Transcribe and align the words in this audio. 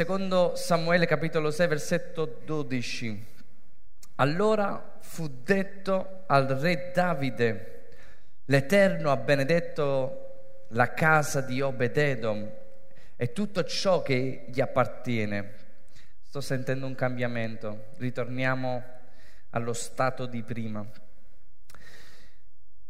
Secondo 0.00 0.56
Samuele 0.56 1.04
capitolo 1.04 1.50
6 1.50 1.66
versetto 1.66 2.40
12. 2.46 3.26
Allora 4.14 4.96
fu 5.00 5.28
detto 5.44 6.22
al 6.26 6.46
re 6.46 6.90
Davide, 6.94 7.88
l'Eterno 8.46 9.10
ha 9.10 9.18
benedetto 9.18 10.64
la 10.68 10.94
casa 10.94 11.42
di 11.42 11.60
Obededom 11.60 12.50
e 13.14 13.32
tutto 13.32 13.62
ciò 13.64 14.00
che 14.00 14.46
gli 14.48 14.62
appartiene. 14.62 15.52
Sto 16.22 16.40
sentendo 16.40 16.86
un 16.86 16.94
cambiamento, 16.94 17.88
ritorniamo 17.98 18.82
allo 19.50 19.74
stato 19.74 20.24
di 20.24 20.42
prima. 20.42 20.82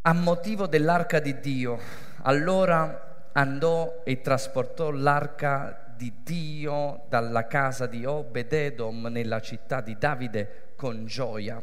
A 0.03 0.13
motivo 0.13 0.65
dell'arca 0.65 1.19
di 1.19 1.41
Dio, 1.41 1.77
allora 2.21 3.29
andò 3.33 4.01
e 4.05 4.21
trasportò 4.21 4.91
l'arca 4.91 5.90
di 6.01 6.13
Dio 6.23 7.05
dalla 7.09 7.45
casa 7.45 7.85
di 7.85 8.05
Obededom 8.05 9.05
nella 9.11 9.39
città 9.39 9.81
di 9.81 9.95
Davide 9.99 10.73
con 10.75 11.05
gioia. 11.05 11.61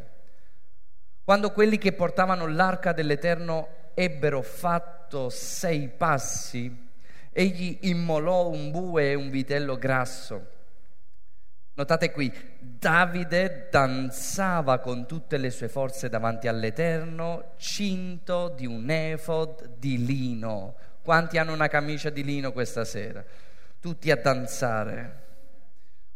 Quando 1.24 1.50
quelli 1.50 1.76
che 1.76 1.92
portavano 1.92 2.46
l'arca 2.46 2.92
dell'Eterno 2.92 3.90
ebbero 3.94 4.42
fatto 4.42 5.28
sei 5.28 5.88
passi, 5.88 6.88
egli 7.32 7.78
immolò 7.80 8.48
un 8.48 8.70
bue 8.70 9.10
e 9.10 9.14
un 9.14 9.28
vitello 9.28 9.76
grasso. 9.76 10.46
Notate 11.74 12.12
qui, 12.12 12.32
Davide 12.60 13.66
danzava 13.72 14.78
con 14.78 15.04
tutte 15.08 15.36
le 15.36 15.50
sue 15.50 15.68
forze 15.68 16.08
davanti 16.08 16.46
all'Eterno, 16.46 17.54
cinto 17.56 18.50
di 18.50 18.66
un 18.66 18.88
efod 18.88 19.78
di 19.78 20.04
lino. 20.06 20.76
Quanti 21.02 21.38
hanno 21.38 21.52
una 21.52 21.66
camicia 21.66 22.10
di 22.10 22.22
lino 22.22 22.52
questa 22.52 22.84
sera? 22.84 23.24
Tutti 23.80 24.10
a 24.10 24.16
danzare. 24.16 25.26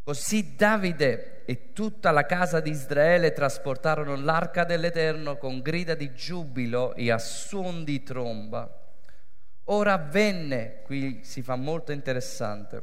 Così 0.02 0.56
Davide 0.56 1.44
e 1.44 1.72
tutta 1.72 2.10
la 2.10 2.26
casa 2.26 2.60
di 2.60 2.70
Israele 2.70 3.32
trasportarono 3.32 4.16
l'arca 4.16 4.64
dell'Eterno 4.64 5.36
con 5.36 5.60
grida 5.60 5.94
di 5.94 6.12
giubilo 6.12 6.94
e 6.94 7.10
a 7.10 7.18
suon 7.18 7.84
di 7.84 8.02
tromba. 8.02 8.80
Ora 9.66 9.92
avvenne, 9.92 10.82
qui 10.82 11.20
si 11.22 11.40
fa 11.42 11.54
molto 11.54 11.92
interessante, 11.92 12.82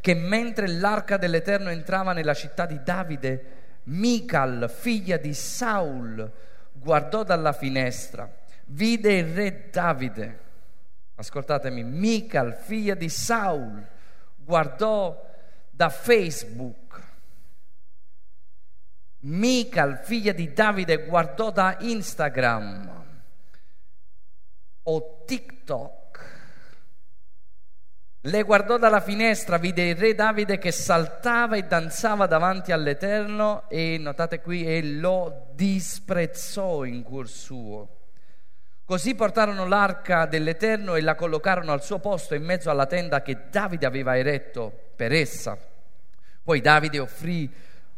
che 0.00 0.14
mentre 0.14 0.66
l'arca 0.66 1.18
dell'Eterno 1.18 1.68
entrava 1.68 2.14
nella 2.14 2.34
città 2.34 2.64
di 2.64 2.82
Davide, 2.82 3.62
Mical, 3.84 4.72
figlia 4.74 5.18
di 5.18 5.34
Saul, 5.34 6.30
guardò 6.72 7.22
dalla 7.22 7.52
finestra, 7.52 8.34
vide 8.66 9.12
il 9.12 9.34
re 9.34 9.68
Davide 9.70 10.43
ascoltatemi, 11.16 11.82
Mical, 11.82 12.54
figlia 12.54 12.94
di 12.94 13.08
Saul, 13.08 13.86
guardò 14.36 15.32
da 15.70 15.88
Facebook. 15.88 17.02
Mical, 19.20 20.00
figlia 20.02 20.32
di 20.32 20.52
Davide, 20.52 21.06
guardò 21.06 21.50
da 21.50 21.76
Instagram 21.80 23.04
o 24.82 25.22
TikTok. 25.24 26.02
Le 28.20 28.42
guardò 28.42 28.78
dalla 28.78 29.00
finestra, 29.00 29.58
vide 29.58 29.88
il 29.88 29.96
re 29.96 30.14
Davide 30.14 30.58
che 30.58 30.72
saltava 30.72 31.56
e 31.56 31.64
danzava 31.64 32.26
davanti 32.26 32.72
all'Eterno 32.72 33.68
e 33.68 33.98
notate 33.98 34.40
qui, 34.40 34.66
e 34.66 34.82
lo 34.82 35.48
disprezzò 35.54 36.84
in 36.84 37.02
cuor 37.02 37.28
suo. 37.28 38.03
Così 38.86 39.14
portarono 39.14 39.66
l'arca 39.66 40.26
dell'Eterno 40.26 40.94
e 40.94 41.00
la 41.00 41.14
collocarono 41.14 41.72
al 41.72 41.82
suo 41.82 42.00
posto 42.00 42.34
in 42.34 42.44
mezzo 42.44 42.68
alla 42.68 42.84
tenda 42.84 43.22
che 43.22 43.48
Davide 43.50 43.86
aveva 43.86 44.18
eretto 44.18 44.90
per 44.94 45.12
essa. 45.12 45.56
Poi 46.42 46.60
Davide 46.60 46.98
offrì 46.98 47.50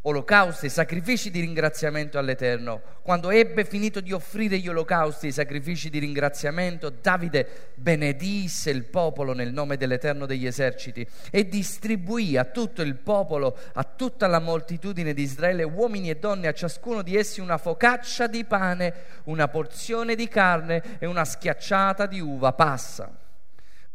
olocausti 0.08 0.66
e 0.66 0.70
sacrifici 0.70 1.30
di 1.30 1.40
ringraziamento 1.40 2.16
all'Eterno. 2.18 2.80
Quando 3.02 3.30
ebbe 3.30 3.64
finito 3.64 4.00
di 4.00 4.12
offrire 4.12 4.58
gli 4.58 4.68
olocausti 4.68 5.26
e 5.26 5.28
i 5.30 5.32
sacrifici 5.32 5.90
di 5.90 5.98
ringraziamento, 5.98 6.90
Davide 6.90 7.72
benedisse 7.74 8.70
il 8.70 8.84
popolo 8.84 9.32
nel 9.32 9.52
nome 9.52 9.76
dell'Eterno 9.76 10.26
degli 10.26 10.46
eserciti 10.46 11.06
e 11.30 11.48
distribuì 11.48 12.36
a 12.36 12.44
tutto 12.44 12.82
il 12.82 12.94
popolo, 12.94 13.56
a 13.74 13.82
tutta 13.82 14.28
la 14.28 14.38
moltitudine 14.38 15.12
di 15.12 15.22
Israele, 15.22 15.64
uomini 15.64 16.10
e 16.10 16.16
donne, 16.16 16.48
a 16.48 16.52
ciascuno 16.52 17.02
di 17.02 17.16
essi 17.16 17.40
una 17.40 17.58
focaccia 17.58 18.28
di 18.28 18.44
pane, 18.44 18.94
una 19.24 19.48
porzione 19.48 20.14
di 20.14 20.28
carne 20.28 20.98
e 21.00 21.06
una 21.06 21.24
schiacciata 21.24 22.06
di 22.06 22.20
uva 22.20 22.52
passa. 22.52 23.12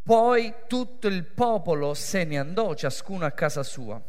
Poi 0.03 0.53
tutto 0.67 1.07
il 1.07 1.23
popolo 1.23 1.93
se 1.93 2.25
ne 2.25 2.37
andò, 2.37 2.73
ciascuno 2.73 3.25
a 3.25 3.31
casa 3.31 3.63
sua 3.63 4.01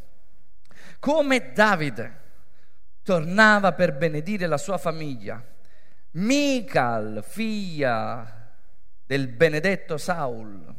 come 1.03 1.51
Davide 1.53 2.21
tornava 3.03 3.73
per 3.73 3.97
benedire 3.97 4.47
la 4.47 4.57
sua 4.57 4.79
famiglia, 4.79 5.45
Mical, 6.13 7.25
figlia 7.27 8.53
del 9.05 9.27
benedetto 9.27 9.99
Saul, 9.99 10.73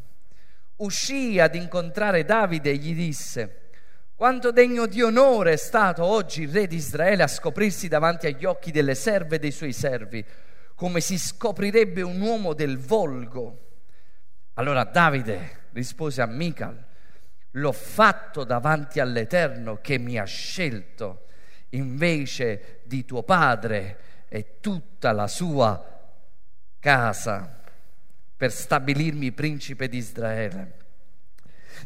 uscì 0.77 1.41
ad 1.41 1.55
incontrare 1.55 2.23
Davide 2.23 2.69
e 2.69 2.77
gli 2.77 2.95
disse, 2.95 3.71
quanto 4.15 4.53
degno 4.53 4.85
di 4.85 5.01
onore 5.01 5.51
è 5.51 5.57
stato 5.57 6.05
oggi 6.05 6.43
il 6.43 6.53
re 6.53 6.67
di 6.67 6.77
Israele 6.77 7.23
a 7.23 7.27
scoprirsi 7.27 7.89
davanti 7.89 8.25
agli 8.25 8.45
occhi 8.45 8.71
delle 8.71 8.95
serve 8.95 9.35
e 9.35 9.39
dei 9.39 9.51
suoi 9.51 9.73
servi, 9.73 10.23
come 10.73 11.01
si 11.01 11.19
scoprirebbe 11.19 12.01
un 12.01 12.21
uomo 12.21 12.53
del 12.53 12.77
volgo. 12.77 13.71
Allora 14.53 14.85
Davide 14.85 15.63
rispose 15.73 16.21
a 16.21 16.27
Mical, 16.27 16.91
l'ho 17.53 17.71
fatto 17.71 18.43
davanti 18.43 18.99
all'Eterno 18.99 19.77
che 19.81 19.97
mi 19.97 20.17
ha 20.17 20.23
scelto 20.23 21.25
invece 21.69 22.81
di 22.83 23.05
tuo 23.05 23.23
padre 23.23 23.97
e 24.27 24.59
tutta 24.59 25.11
la 25.11 25.27
sua 25.27 25.91
casa 26.79 27.61
per 28.35 28.51
stabilirmi 28.51 29.31
principe 29.31 29.87
di 29.87 29.97
Israele, 29.97 30.77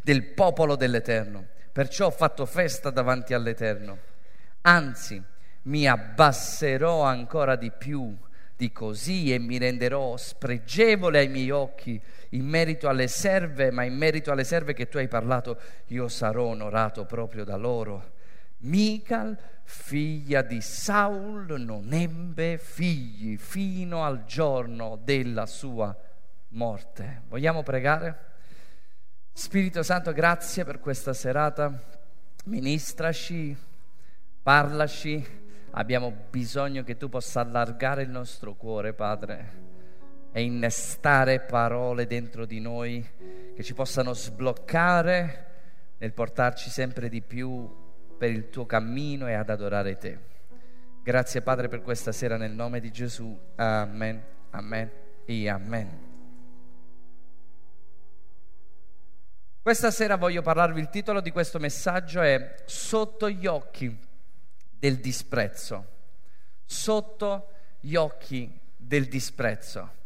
del 0.02 0.24
popolo 0.24 0.76
dell'Eterno. 0.76 1.46
Perciò 1.72 2.06
ho 2.06 2.10
fatto 2.10 2.46
festa 2.46 2.90
davanti 2.90 3.34
all'Eterno. 3.34 3.98
Anzi, 4.62 5.22
mi 5.62 5.86
abbasserò 5.86 7.02
ancora 7.02 7.56
di 7.56 7.70
più 7.70 8.16
di 8.56 8.72
così 8.72 9.32
e 9.32 9.38
mi 9.38 9.58
renderò 9.58 10.16
spregevole 10.16 11.20
ai 11.20 11.28
miei 11.28 11.50
occhi 11.50 12.00
in 12.30 12.46
merito 12.46 12.88
alle 12.88 13.08
serve, 13.08 13.70
ma 13.70 13.84
in 13.84 13.96
merito 13.96 14.30
alle 14.30 14.44
serve 14.44 14.74
che 14.74 14.88
tu 14.88 14.98
hai 14.98 15.08
parlato, 15.08 15.58
io 15.86 16.08
sarò 16.08 16.44
onorato 16.44 17.04
proprio 17.04 17.44
da 17.44 17.56
loro. 17.56 18.12
Mical, 18.58 19.38
figlia 19.62 20.42
di 20.42 20.60
Saul, 20.60 21.60
non 21.60 21.92
ebbe 21.92 22.58
figli 22.58 23.36
fino 23.36 24.04
al 24.04 24.24
giorno 24.24 24.98
della 25.02 25.46
sua 25.46 25.96
morte. 26.48 27.22
Vogliamo 27.28 27.62
pregare? 27.62 28.26
Spirito 29.32 29.82
Santo, 29.82 30.12
grazie 30.12 30.64
per 30.64 30.80
questa 30.80 31.12
serata. 31.12 31.80
Ministraci, 32.44 33.56
parlaci 34.42 35.46
abbiamo 35.72 36.12
bisogno 36.30 36.82
che 36.82 36.96
tu 36.96 37.08
possa 37.08 37.40
allargare 37.40 38.02
il 38.02 38.10
nostro 38.10 38.54
cuore, 38.54 38.92
Padre, 38.92 39.52
e 40.32 40.42
innestare 40.42 41.40
parole 41.40 42.06
dentro 42.06 42.44
di 42.44 42.60
noi 42.60 43.06
che 43.54 43.62
ci 43.62 43.74
possano 43.74 44.14
sbloccare 44.14 45.46
nel 45.98 46.12
portarci 46.12 46.70
sempre 46.70 47.08
di 47.08 47.22
più 47.22 47.68
per 48.16 48.30
il 48.30 48.50
tuo 48.50 48.66
cammino 48.66 49.28
e 49.28 49.34
ad 49.34 49.50
adorare 49.50 49.96
te. 49.96 50.18
Grazie 51.02 51.40
Padre 51.42 51.68
per 51.68 51.82
questa 51.82 52.12
sera 52.12 52.36
nel 52.36 52.52
nome 52.52 52.80
di 52.80 52.90
Gesù. 52.90 53.36
Amen, 53.56 54.22
amen 54.50 54.90
e 55.24 55.48
amen. 55.48 56.06
Questa 59.62 59.90
sera 59.90 60.16
voglio 60.16 60.40
parlarvi, 60.40 60.80
il 60.80 60.88
titolo 60.88 61.20
di 61.20 61.30
questo 61.30 61.58
messaggio 61.58 62.22
è 62.22 62.54
Sotto 62.64 63.28
gli 63.28 63.46
occhi 63.46 63.94
del 64.78 64.96
disprezzo, 64.96 65.86
sotto 66.64 67.52
gli 67.80 67.94
occhi 67.94 68.58
del 68.76 69.08
disprezzo. 69.08 69.96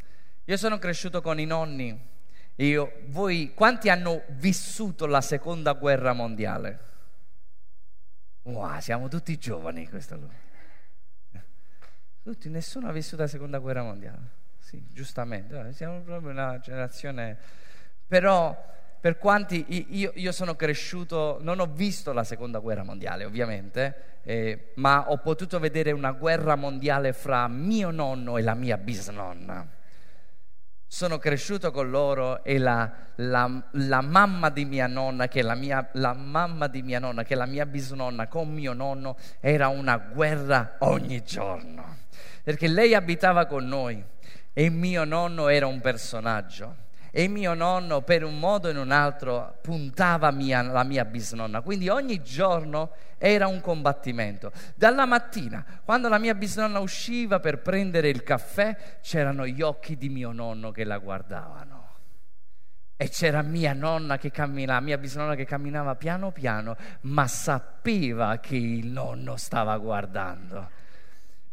Io 0.44 0.56
sono 0.56 0.78
cresciuto 0.78 1.20
con 1.20 1.38
i 1.38 1.44
nonni. 1.44 2.10
Io, 2.56 2.92
voi, 3.06 3.52
quanti 3.54 3.88
hanno 3.88 4.22
vissuto 4.28 5.06
la 5.06 5.20
seconda 5.20 5.72
guerra 5.72 6.12
mondiale? 6.12 6.90
Wow, 8.42 8.80
siamo 8.80 9.08
tutti 9.08 9.38
giovani 9.38 9.88
questo. 9.88 10.18
Tutti, 12.22 12.48
nessuno 12.48 12.88
ha 12.88 12.92
vissuto 12.92 13.22
la 13.22 13.28
seconda 13.28 13.58
guerra 13.58 13.82
mondiale. 13.82 14.40
Sì, 14.58 14.84
giustamente, 14.90 15.72
siamo 15.72 16.00
proprio 16.02 16.30
una 16.30 16.58
generazione. 16.60 17.38
Però 18.06 18.70
per 19.00 19.18
quanti 19.18 19.64
io, 19.96 20.12
io, 20.14 20.32
sono 20.32 20.54
cresciuto, 20.54 21.38
non 21.40 21.60
ho 21.60 21.66
visto 21.66 22.12
la 22.12 22.24
seconda 22.24 22.58
guerra 22.58 22.84
mondiale 22.84 23.24
ovviamente, 23.24 24.20
eh, 24.22 24.72
ma 24.76 25.10
ho 25.10 25.18
potuto 25.18 25.58
vedere 25.58 25.90
una 25.90 26.12
guerra 26.12 26.54
mondiale 26.54 27.12
fra 27.12 27.48
mio 27.48 27.90
nonno 27.90 28.38
e 28.38 28.42
la 28.42 28.54
mia 28.54 28.76
bisnonna. 28.76 29.80
Sono 30.92 31.16
cresciuto 31.16 31.70
con 31.70 31.88
loro 31.88 32.44
e 32.44 32.58
la, 32.58 32.92
la, 33.14 33.62
la, 33.70 34.00
mamma 34.02 34.50
di 34.50 34.66
mia 34.66 34.86
nonna, 34.86 35.26
che 35.26 35.40
la, 35.40 35.54
mia, 35.54 35.88
la 35.92 36.12
mamma 36.12 36.66
di 36.66 36.82
mia 36.82 36.98
nonna, 36.98 37.22
che 37.22 37.34
la 37.34 37.46
mia 37.46 37.64
bisnonna 37.64 38.26
con 38.28 38.52
mio 38.52 38.74
nonno, 38.74 39.16
era 39.40 39.68
una 39.68 39.96
guerra 39.96 40.76
ogni 40.80 41.24
giorno. 41.24 41.96
Perché 42.42 42.68
lei 42.68 42.94
abitava 42.94 43.46
con 43.46 43.66
noi 43.66 44.04
e 44.52 44.68
mio 44.68 45.04
nonno 45.04 45.48
era 45.48 45.66
un 45.66 45.80
personaggio 45.80 46.81
e 47.14 47.28
mio 47.28 47.52
nonno 47.52 48.00
per 48.00 48.24
un 48.24 48.38
modo 48.38 48.68
o 48.68 48.70
in 48.70 48.78
un 48.78 48.90
altro 48.90 49.58
puntava 49.60 50.30
mia, 50.30 50.62
la 50.62 50.82
mia 50.82 51.04
bisnonna. 51.04 51.60
Quindi 51.60 51.90
ogni 51.90 52.22
giorno 52.22 52.92
era 53.18 53.46
un 53.46 53.60
combattimento. 53.60 54.50
Dalla 54.74 55.04
mattina, 55.04 55.62
quando 55.84 56.08
la 56.08 56.18
mia 56.18 56.34
bisnonna 56.34 56.78
usciva 56.78 57.38
per 57.38 57.60
prendere 57.60 58.08
il 58.08 58.22
caffè, 58.22 58.98
c'erano 59.02 59.46
gli 59.46 59.60
occhi 59.60 59.98
di 59.98 60.08
mio 60.08 60.32
nonno 60.32 60.70
che 60.70 60.84
la 60.84 60.96
guardavano. 60.96 61.80
E 62.96 63.10
c'era 63.10 63.42
mia 63.42 63.74
nonna 63.74 64.16
che 64.16 64.30
camminava, 64.30 64.80
mia 64.80 64.96
bisnonna 64.96 65.34
che 65.34 65.44
camminava 65.44 65.96
piano 65.96 66.30
piano, 66.30 66.76
ma 67.02 67.26
sapeva 67.26 68.38
che 68.38 68.56
il 68.56 68.86
nonno 68.86 69.36
stava 69.36 69.76
guardando. 69.76 70.70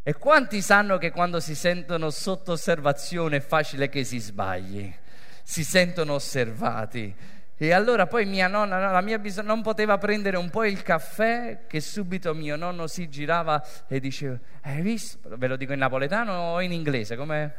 E 0.03 0.13
quanti 0.13 0.61
sanno 0.61 0.97
che 0.97 1.11
quando 1.11 1.41
si 1.41 1.53
sentono 1.53 2.11
sotto 2.11 2.53
osservazione 2.53 3.37
è 3.37 3.41
facile 3.41 3.89
che 3.89 4.05
si 4.05 4.19
sbagli? 4.19 4.93
Si 5.49 5.63
sentono 5.63 6.13
osservati. 6.13 7.15
E 7.57 7.73
allora 7.73 8.05
poi 8.05 8.25
mia 8.25 8.47
nonna, 8.47 8.91
la 8.91 9.01
mia 9.01 9.17
bisogna, 9.17 9.47
non 9.47 9.63
poteva 9.63 9.97
prendere 9.97 10.37
un 10.37 10.51
po' 10.51 10.63
il 10.63 10.83
caffè 10.83 11.65
che 11.65 11.81
subito 11.81 12.35
mio 12.35 12.55
nonno 12.55 12.85
si 12.85 13.09
girava 13.09 13.65
e 13.87 13.99
diceva, 13.99 14.37
hai 14.61 14.81
visto? 14.81 15.17
Ve 15.23 15.47
lo 15.47 15.55
dico 15.55 15.73
in 15.73 15.79
napoletano 15.79 16.33
o 16.33 16.61
in 16.61 16.71
inglese? 16.71 17.15
Come? 17.15 17.53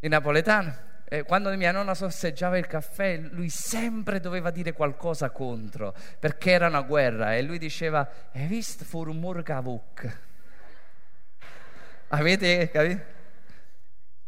In 0.00 0.10
napoletano? 0.10 0.76
E 1.08 1.22
quando 1.22 1.50
mia 1.56 1.72
nonna 1.72 1.94
sorseggiava 1.94 2.58
il 2.58 2.66
caffè, 2.66 3.16
lui 3.16 3.48
sempre 3.48 4.20
doveva 4.20 4.50
dire 4.50 4.74
qualcosa 4.74 5.30
contro, 5.30 5.94
perché 6.18 6.50
era 6.50 6.66
una 6.66 6.82
guerra. 6.82 7.34
E 7.34 7.40
lui 7.40 7.56
diceva, 7.56 8.06
hai 8.34 8.46
visto? 8.46 8.84
Fu 8.84 9.02
rumor 9.02 9.42
cavuk. 9.42 10.18
Avete 12.08 12.68
capito? 12.68 13.18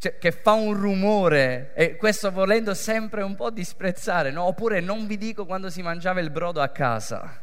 Cioè, 0.02 0.18
che 0.18 0.32
fa 0.32 0.54
un 0.54 0.74
rumore 0.74 1.70
e 1.74 1.94
questo 1.94 2.32
volendo 2.32 2.74
sempre 2.74 3.22
un 3.22 3.36
po' 3.36 3.50
disprezzare, 3.50 4.32
no? 4.32 4.42
oppure 4.42 4.80
non 4.80 5.06
vi 5.06 5.16
dico 5.16 5.46
quando 5.46 5.70
si 5.70 5.80
mangiava 5.80 6.18
il 6.18 6.30
brodo 6.30 6.60
a 6.60 6.70
casa. 6.70 7.40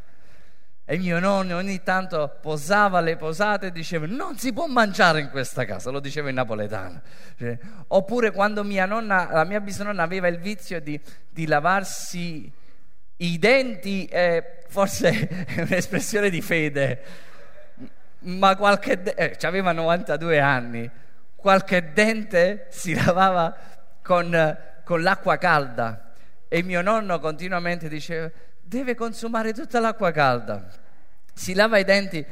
E 0.83 0.97
mio 0.97 1.19
nonno 1.19 1.55
ogni 1.55 1.81
tanto 1.83 2.37
posava 2.41 2.99
le 2.99 3.15
posate 3.15 3.67
e 3.67 3.71
diceva 3.71 4.07
non 4.07 4.37
si 4.37 4.51
può 4.51 4.67
mangiare 4.67 5.21
in 5.21 5.29
questa 5.29 5.63
casa, 5.63 5.89
lo 5.89 6.01
diceva 6.01 6.27
in 6.27 6.35
napoletano. 6.35 7.01
Cioè, 7.37 7.57
oppure 7.87 8.31
quando 8.31 8.65
mia 8.65 8.85
nonna, 8.85 9.29
la 9.31 9.45
mia 9.45 9.61
bisnonna 9.61 10.03
aveva 10.03 10.27
il 10.27 10.39
vizio 10.39 10.81
di, 10.81 10.99
di 11.29 11.47
lavarsi 11.47 12.51
i 13.15 13.39
denti, 13.39 14.03
eh, 14.07 14.63
forse 14.67 15.45
è 15.47 15.61
un'espressione 15.61 16.29
di 16.29 16.41
fede, 16.41 17.03
ma 18.23 18.57
qualche... 18.57 19.01
De- 19.01 19.13
eh, 19.15 19.37
aveva 19.43 19.71
92 19.71 20.41
anni, 20.41 20.91
qualche 21.39 21.93
dente 21.93 22.67
si 22.69 22.93
lavava 22.93 23.55
con, 24.01 24.57
con 24.83 25.01
l'acqua 25.01 25.37
calda 25.37 26.13
e 26.47 26.63
mio 26.63 26.81
nonno 26.81 27.19
continuamente 27.19 27.87
diceva 27.87 28.29
deve 28.69 28.93
consumare 28.93 29.51
tutta 29.51 29.79
l'acqua 29.79 30.11
calda. 30.11 30.67
Si 31.33 31.53
lava 31.53 31.79
i 31.79 31.83
denti 31.83 32.23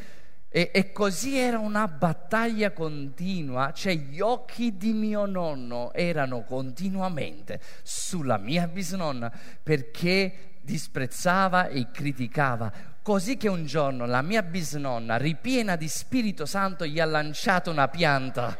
e, 0.49 0.71
e, 0.71 0.91
così 0.91 1.37
era 1.37 1.57
una 1.57 1.87
battaglia 1.87 2.71
continua, 2.71 3.71
cioè 3.73 3.95
gli 3.95 4.19
occhi 4.19 4.77
di 4.77 4.93
mio 4.93 5.25
nonno 5.25 5.91
erano 5.93 6.43
continuamente 6.43 7.59
sulla 7.83 8.37
mia 8.37 8.67
bisnonna 8.67 9.31
perché 9.61 10.59
disprezzava 10.61 11.67
e 11.67 11.89
criticava. 11.91 12.71
Così 13.01 13.37
che 13.37 13.47
un 13.47 13.65
giorno 13.65 14.05
la 14.05 14.21
mia 14.21 14.43
bisnonna, 14.43 15.17
ripiena 15.17 15.75
di 15.75 15.87
Spirito 15.87 16.45
Santo, 16.45 16.85
gli 16.85 16.99
ha 16.99 17.05
lanciato 17.05 17.71
una 17.71 17.87
pianta 17.87 18.55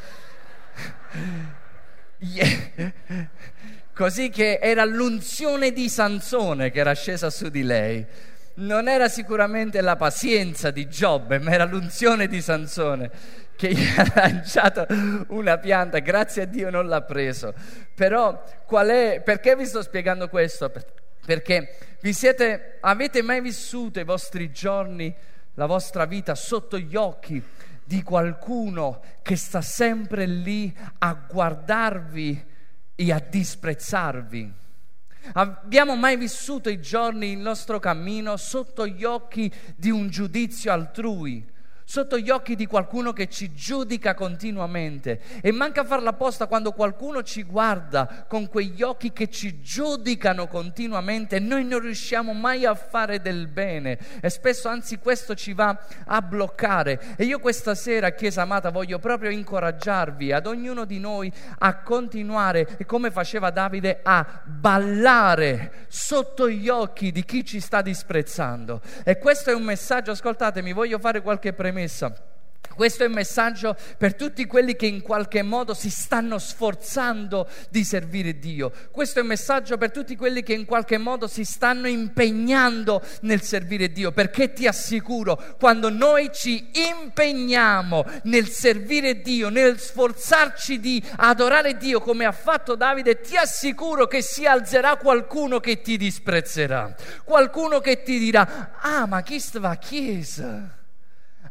Così 3.94 4.29
che 4.29 4.59
era 4.62 4.85
l'unzione 4.85 5.71
di 5.71 5.89
Sansone 5.89 6.71
che 6.71 6.79
era 6.79 6.94
scesa 6.94 7.29
su 7.29 7.50
di 7.50 7.63
lei. 7.63 8.06
Non 8.56 8.88
era 8.88 9.07
sicuramente 9.07 9.81
la 9.81 9.95
pazienza 9.95 10.71
di 10.71 10.88
Giobbe, 10.88 11.38
ma 11.39 11.51
era 11.51 11.65
l'unzione 11.65 12.27
di 12.27 12.41
Sansone 12.41 13.12
che 13.56 13.74
gli 13.74 13.85
ha 13.97 14.12
lanciato 14.15 14.85
una 15.29 15.57
pianta. 15.57 16.00
Grazie 16.00 16.44
a 16.44 16.45
Dio 16.45 16.69
non 16.69 16.88
l'ha 16.88 17.01
preso. 17.01 17.53
Però 17.94 18.44
qual 18.65 18.88
è, 18.88 19.21
perché 19.23 19.56
vi 19.56 19.65
sto 19.65 19.81
spiegando 19.81 20.30
questo? 20.30 20.71
Perché 21.25 21.77
vi 22.01 22.13
siete, 22.13 22.77
avete 22.80 23.21
mai 23.21 23.41
vissuto 23.41 24.00
i 24.00 24.03
vostri 24.03 24.51
giorni, 24.51 25.13
la 25.56 25.65
vostra 25.65 26.06
vita 26.06 26.35
sotto 26.35 26.77
gli 26.77 26.95
occhi 26.95 27.44
di 27.87 28.03
qualcuno 28.03 29.01
che 29.21 29.37
sta 29.37 29.61
sempre 29.61 30.25
lì 30.25 30.75
a 30.97 31.13
guardarvi 31.13 32.45
e 32.93 33.11
a 33.13 33.19
disprezzarvi. 33.19 34.53
Abbiamo 35.33 35.95
mai 35.95 36.17
vissuto 36.17 36.69
i 36.69 36.81
giorni, 36.81 37.31
il 37.31 37.39
nostro 37.39 37.79
cammino, 37.79 38.35
sotto 38.35 38.85
gli 38.85 39.05
occhi 39.05 39.51
di 39.75 39.89
un 39.89 40.09
giudizio 40.09 40.71
altrui? 40.71 41.55
Sotto 41.89 42.19
gli 42.19 42.29
occhi 42.29 42.55
di 42.55 42.65
qualcuno 42.65 43.13
che 43.13 43.29
ci 43.29 43.53
giudica 43.53 44.13
continuamente. 44.13 45.21
E 45.41 45.53
manca 45.53 45.85
farla 45.85 46.09
apposta 46.09 46.45
quando 46.45 46.73
qualcuno 46.73 47.23
ci 47.23 47.43
guarda 47.43 48.25
con 48.27 48.49
quegli 48.49 48.81
occhi 48.81 49.13
che 49.13 49.29
ci 49.29 49.61
giudicano 49.61 50.47
continuamente. 50.47 51.39
Noi 51.39 51.63
non 51.63 51.79
riusciamo 51.79 52.33
mai 52.33 52.65
a 52.65 52.75
fare 52.75 53.21
del 53.21 53.47
bene. 53.47 53.97
E 54.19 54.29
spesso 54.29 54.67
anzi 54.67 54.99
questo 54.99 55.33
ci 55.33 55.53
va 55.53 55.79
a 56.05 56.21
bloccare. 56.21 57.15
E 57.15 57.23
io 57.23 57.39
questa 57.39 57.73
sera 57.73 58.09
Chiesa 58.09 58.41
amata 58.41 58.69
voglio 58.69 58.99
proprio 58.99 59.29
incoraggiarvi 59.29 60.33
ad 60.33 60.45
ognuno 60.45 60.83
di 60.83 60.99
noi 60.99 61.31
a 61.59 61.77
continuare 61.83 62.77
come 62.85 63.11
faceva 63.11 63.49
Davide 63.49 64.01
a 64.03 64.41
ballare 64.43 65.85
sotto 65.87 66.49
gli 66.49 66.67
occhi 66.67 67.13
di 67.13 67.23
chi 67.23 67.45
ci 67.45 67.61
sta 67.61 67.81
disprezzando. 67.81 68.81
E 69.05 69.17
questo 69.19 69.51
è 69.51 69.53
un 69.53 69.63
messaggio 69.63 70.11
ascoltatemi 70.11 70.73
voglio 70.73 70.99
fare 70.99 71.21
qualche 71.21 71.53
premessa 71.53 71.75
premessa. 71.77 72.25
Questo 72.75 73.03
è 73.03 73.07
un 73.07 73.13
messaggio 73.13 73.75
per 73.97 74.13
tutti 74.13 74.45
quelli 74.45 74.75
che 74.75 74.85
in 74.85 75.01
qualche 75.01 75.41
modo 75.41 75.74
si 75.74 75.89
stanno 75.89 76.38
sforzando 76.38 77.47
di 77.71 77.83
servire 77.83 78.38
Dio. 78.38 78.71
Questo 78.91 79.18
è 79.18 79.21
un 79.24 79.29
messaggio 79.29 79.77
per 79.77 79.89
tutti 79.89 80.15
quelli 80.15 80.44
che 80.44 80.53
in 80.53 80.65
qualche 80.65 81.00
modo 81.00 81.27
si 81.27 81.44
stanno 81.44 81.88
impegnando 81.88 83.01
nel 83.21 83.41
servire 83.41 83.91
Dio. 83.91 84.12
Perché 84.12 84.53
ti 84.53 84.68
assicuro, 84.68 85.56
quando 85.57 85.90
noi 85.90 86.30
ci 86.31 86.69
impegniamo 86.71 88.06
nel 88.23 88.47
servire 88.47 89.21
Dio, 89.21 89.49
nel 89.49 89.80
sforzarci 89.80 90.80
di 90.80 91.04
adorare 91.16 91.78
Dio 91.78 91.99
come 91.99 92.25
ha 92.25 92.31
fatto 92.31 92.75
Davide, 92.75 93.21
ti 93.21 93.37
assicuro 93.37 94.06
che 94.06 94.21
si 94.21 94.45
alzerà 94.45 94.97
qualcuno 94.97 95.59
che 95.59 95.81
ti 95.81 95.97
disprezzerà. 95.97 96.94
Qualcuno 97.23 97.80
che 97.80 98.04
ti 98.04 98.19
dirà, 98.19 98.73
ah 98.80 99.07
ma 99.07 99.23
chi 99.23 99.40
sta 99.40 99.75
chiesa? 99.78 100.75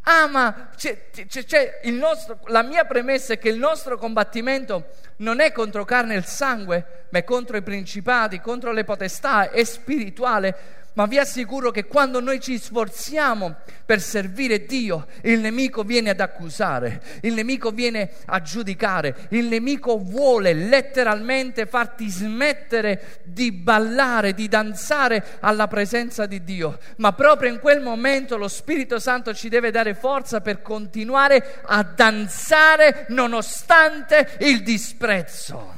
Ah, 0.09 0.29
ma 0.29 0.69
c'è, 0.77 1.11
c'è, 1.11 1.81
nostro, 1.91 2.39
la 2.45 2.63
mia 2.63 2.85
premessa 2.85 3.33
è 3.33 3.39
che 3.39 3.49
il 3.49 3.59
nostro 3.59 3.99
combattimento 3.99 4.91
non 5.17 5.41
è 5.41 5.51
contro 5.51 5.85
carne 5.85 6.15
e 6.15 6.19
sangue, 6.23 7.07
ma 7.09 7.19
è 7.19 7.25
contro 7.25 7.57
i 7.57 7.63
principati, 7.63 8.41
contro 8.41 8.71
le 8.71 8.85
potestà, 8.85 9.51
è 9.51 9.65
spirituale 9.65 10.76
ma 10.97 11.05
vi 11.07 11.19
assicuro 11.19 11.71
che 11.71 11.85
quando 11.85 12.21
noi 12.21 12.41
ci 12.41 12.59
sforziamo 12.59 13.57
per 13.85 14.01
servire 14.01 14.65
Dio, 14.65 15.07
il 15.23 15.41
nemico 15.41 15.83
viene 15.83 16.11
ad 16.11 16.21
accusare, 16.21 17.03
il 17.21 17.35
nemico 17.35 17.71
viene 17.71 18.13
a 18.25 18.41
giudicare, 18.41 19.15
il 19.31 19.45
nemico 19.47 19.99
vuole 19.99 20.55
letteralmente 20.55 21.67
farti 21.67 22.09
smettere 22.09 23.21
di 23.25 23.53
ballare, 23.53 24.33
di 24.33 24.49
danzare 24.49 25.23
alla 25.41 25.67
presenza 25.67 26.25
di 26.25 26.43
Dio. 26.43 26.79
Ma 26.97 27.13
proprio 27.13 27.51
in 27.51 27.61
quel 27.61 27.83
momento 27.83 28.39
lo 28.39 28.49
Spirito 28.49 28.99
Santo 28.99 29.35
ci 29.35 29.51
deve 29.51 29.71
dare 29.71 29.95
forza 29.95 30.41
per 30.41 30.63
continuare 30.63 31.61
a 31.67 31.83
danzare 31.83 33.05
nonostante 33.11 34.37
il 34.41 34.63
disprezzo. 34.63 35.75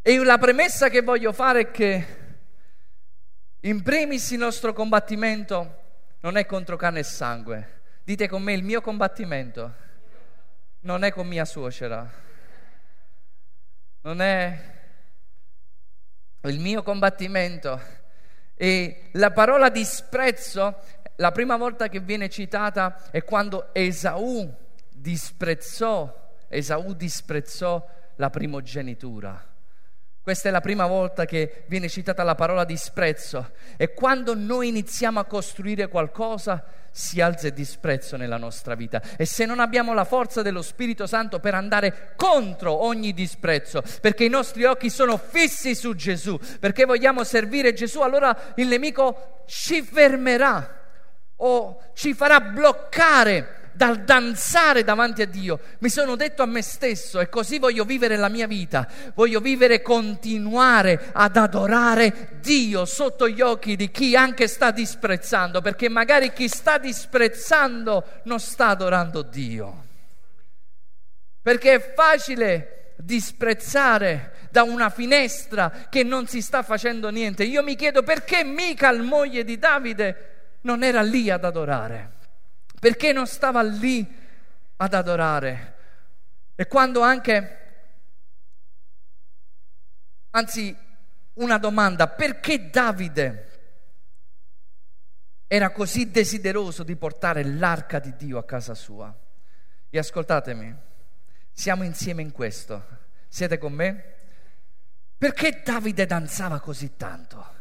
E 0.00 0.24
la 0.24 0.38
premessa 0.38 0.88
che 0.88 1.02
voglio 1.02 1.32
fare 1.32 1.60
è 1.60 1.70
che 1.70 2.24
in 3.60 3.82
primis 3.82 4.30
il 4.30 4.38
nostro 4.38 4.72
combattimento 4.72 5.84
non 6.20 6.36
è 6.36 6.46
contro 6.46 6.76
carne 6.76 7.00
e 7.00 7.04
sangue. 7.04 7.80
Dite 8.04 8.28
con 8.28 8.42
me, 8.42 8.52
il 8.52 8.62
mio 8.62 8.80
combattimento 8.80 9.74
non 10.80 11.02
è 11.02 11.10
con 11.10 11.26
mia 11.26 11.44
suocera. 11.44 12.08
Non 14.02 14.20
è 14.20 14.74
il 16.42 16.60
mio 16.60 16.82
combattimento. 16.82 17.80
E 18.54 19.10
la 19.12 19.32
parola 19.32 19.68
disprezzo, 19.68 20.78
la 21.16 21.32
prima 21.32 21.56
volta 21.56 21.88
che 21.88 22.00
viene 22.00 22.28
citata 22.28 23.10
è 23.10 23.24
quando 23.24 23.74
Esaù 23.74 24.52
disprezzò, 24.88 26.30
Esaù 26.48 26.94
disprezzò 26.94 27.84
la 28.16 28.30
primogenitura. 28.30 29.54
Questa 30.26 30.48
è 30.48 30.50
la 30.50 30.60
prima 30.60 30.88
volta 30.88 31.24
che 31.24 31.62
viene 31.68 31.88
citata 31.88 32.24
la 32.24 32.34
parola 32.34 32.64
disprezzo. 32.64 33.52
E 33.76 33.94
quando 33.94 34.34
noi 34.34 34.66
iniziamo 34.66 35.20
a 35.20 35.24
costruire 35.24 35.86
qualcosa 35.86 36.64
si 36.90 37.20
alza 37.20 37.46
il 37.46 37.52
disprezzo 37.52 38.16
nella 38.16 38.36
nostra 38.36 38.74
vita. 38.74 39.00
E 39.16 39.24
se 39.24 39.46
non 39.46 39.60
abbiamo 39.60 39.94
la 39.94 40.02
forza 40.02 40.42
dello 40.42 40.62
Spirito 40.62 41.06
Santo 41.06 41.38
per 41.38 41.54
andare 41.54 42.14
contro 42.16 42.82
ogni 42.82 43.14
disprezzo, 43.14 43.84
perché 44.00 44.24
i 44.24 44.28
nostri 44.28 44.64
occhi 44.64 44.90
sono 44.90 45.16
fissi 45.16 45.76
su 45.76 45.94
Gesù, 45.94 46.36
perché 46.58 46.86
vogliamo 46.86 47.22
servire 47.22 47.72
Gesù, 47.72 48.00
allora 48.00 48.36
il 48.56 48.66
nemico 48.66 49.44
ci 49.46 49.80
fermerà 49.80 50.80
o 51.36 51.82
ci 51.94 52.14
farà 52.14 52.40
bloccare 52.40 53.65
dal 53.76 54.04
danzare 54.04 54.82
davanti 54.82 55.22
a 55.22 55.26
Dio, 55.26 55.60
mi 55.80 55.90
sono 55.90 56.16
detto 56.16 56.42
a 56.42 56.46
me 56.46 56.62
stesso 56.62 57.20
e 57.20 57.28
così 57.28 57.58
voglio 57.58 57.84
vivere 57.84 58.16
la 58.16 58.28
mia 58.28 58.46
vita, 58.46 58.88
voglio 59.14 59.40
vivere, 59.40 59.82
continuare 59.82 61.10
ad 61.12 61.36
adorare 61.36 62.38
Dio 62.40 62.86
sotto 62.86 63.28
gli 63.28 63.42
occhi 63.42 63.76
di 63.76 63.90
chi 63.90 64.16
anche 64.16 64.48
sta 64.48 64.70
disprezzando, 64.70 65.60
perché 65.60 65.88
magari 65.88 66.32
chi 66.32 66.48
sta 66.48 66.78
disprezzando 66.78 68.04
non 68.24 68.40
sta 68.40 68.68
adorando 68.68 69.22
Dio. 69.22 69.84
Perché 71.42 71.74
è 71.74 71.92
facile 71.94 72.94
disprezzare 72.96 74.48
da 74.50 74.62
una 74.62 74.88
finestra 74.88 75.86
che 75.90 76.02
non 76.02 76.26
si 76.26 76.40
sta 76.40 76.62
facendo 76.62 77.10
niente. 77.10 77.44
Io 77.44 77.62
mi 77.62 77.76
chiedo 77.76 78.02
perché 78.02 78.42
Mical, 78.42 79.02
moglie 79.02 79.44
di 79.44 79.58
Davide, 79.58 80.56
non 80.62 80.82
era 80.82 81.02
lì 81.02 81.30
ad 81.30 81.44
adorare. 81.44 82.15
Perché 82.86 83.10
non 83.10 83.26
stava 83.26 83.62
lì 83.62 84.06
ad 84.76 84.94
adorare? 84.94 85.74
E 86.54 86.68
quando 86.68 87.00
anche, 87.00 87.58
anzi 90.30 90.72
una 91.32 91.58
domanda, 91.58 92.06
perché 92.06 92.70
Davide 92.70 93.48
era 95.48 95.72
così 95.72 96.12
desideroso 96.12 96.84
di 96.84 96.94
portare 96.94 97.42
l'arca 97.42 97.98
di 97.98 98.14
Dio 98.14 98.38
a 98.38 98.44
casa 98.44 98.74
sua? 98.74 99.12
E 99.90 99.98
ascoltatemi, 99.98 100.72
siamo 101.50 101.82
insieme 101.82 102.22
in 102.22 102.30
questo. 102.30 102.86
Siete 103.26 103.58
con 103.58 103.72
me? 103.72 104.14
Perché 105.18 105.60
Davide 105.64 106.06
danzava 106.06 106.60
così 106.60 106.96
tanto? 106.96 107.55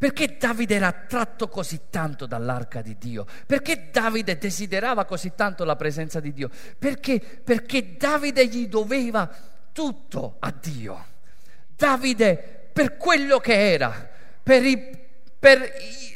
Perché 0.00 0.38
Davide 0.38 0.76
era 0.76 0.86
attratto 0.86 1.48
così 1.50 1.78
tanto 1.90 2.24
dall'arca 2.24 2.80
di 2.80 2.96
Dio? 2.96 3.26
Perché 3.44 3.90
Davide 3.92 4.38
desiderava 4.38 5.04
così 5.04 5.32
tanto 5.34 5.62
la 5.64 5.76
presenza 5.76 6.20
di 6.20 6.32
Dio? 6.32 6.48
Perché? 6.78 7.20
Perché 7.20 7.98
Davide 7.98 8.46
gli 8.46 8.66
doveva 8.66 9.30
tutto 9.72 10.36
a 10.38 10.54
Dio. 10.58 11.04
Davide, 11.76 12.70
per 12.72 12.96
quello 12.96 13.40
che 13.40 13.72
era, 13.72 14.08
per, 14.42 14.64
i, 14.64 14.99
per 15.40 15.72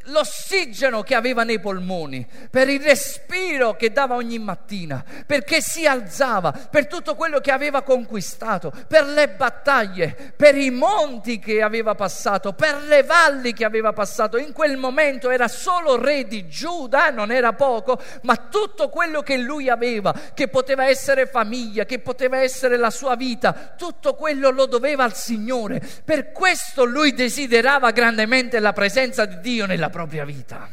l'ossigeno 0.08 1.02
che 1.02 1.14
aveva 1.14 1.44
nei 1.44 1.60
polmoni, 1.60 2.26
per 2.50 2.68
il 2.68 2.82
respiro 2.82 3.74
che 3.74 3.90
dava 3.90 4.16
ogni 4.16 4.38
mattina, 4.38 5.02
perché 5.26 5.62
si 5.62 5.86
alzava, 5.86 6.52
per 6.52 6.86
tutto 6.86 7.14
quello 7.14 7.40
che 7.40 7.50
aveva 7.50 7.82
conquistato, 7.82 8.70
per 8.86 9.06
le 9.06 9.30
battaglie, 9.30 10.34
per 10.36 10.56
i 10.56 10.70
monti 10.70 11.38
che 11.38 11.62
aveva 11.62 11.94
passato, 11.94 12.52
per 12.52 12.82
le 12.82 13.02
valli 13.02 13.54
che 13.54 13.64
aveva 13.64 13.92
passato. 13.94 14.36
In 14.36 14.52
quel 14.52 14.76
momento 14.76 15.30
era 15.30 15.48
solo 15.48 15.96
re 15.96 16.26
di 16.26 16.46
Giuda, 16.48 17.08
non 17.10 17.32
era 17.32 17.54
poco, 17.54 17.98
ma 18.22 18.36
tutto 18.36 18.90
quello 18.90 19.22
che 19.22 19.38
lui 19.38 19.70
aveva, 19.70 20.14
che 20.34 20.48
poteva 20.48 20.86
essere 20.86 21.26
famiglia, 21.26 21.84
che 21.86 22.00
poteva 22.00 22.38
essere 22.38 22.76
la 22.76 22.90
sua 22.90 23.16
vita, 23.16 23.74
tutto 23.76 24.14
quello 24.14 24.50
lo 24.50 24.66
doveva 24.66 25.04
al 25.04 25.14
Signore. 25.14 25.80
Per 26.04 26.32
questo 26.32 26.84
lui 26.84 27.14
desiderava 27.14 27.90
grandemente 27.90 28.60
la 28.60 28.72
presenza 28.74 29.13
di 29.22 29.40
Dio 29.40 29.66
nella 29.66 29.90
propria 29.90 30.24
vita. 30.24 30.68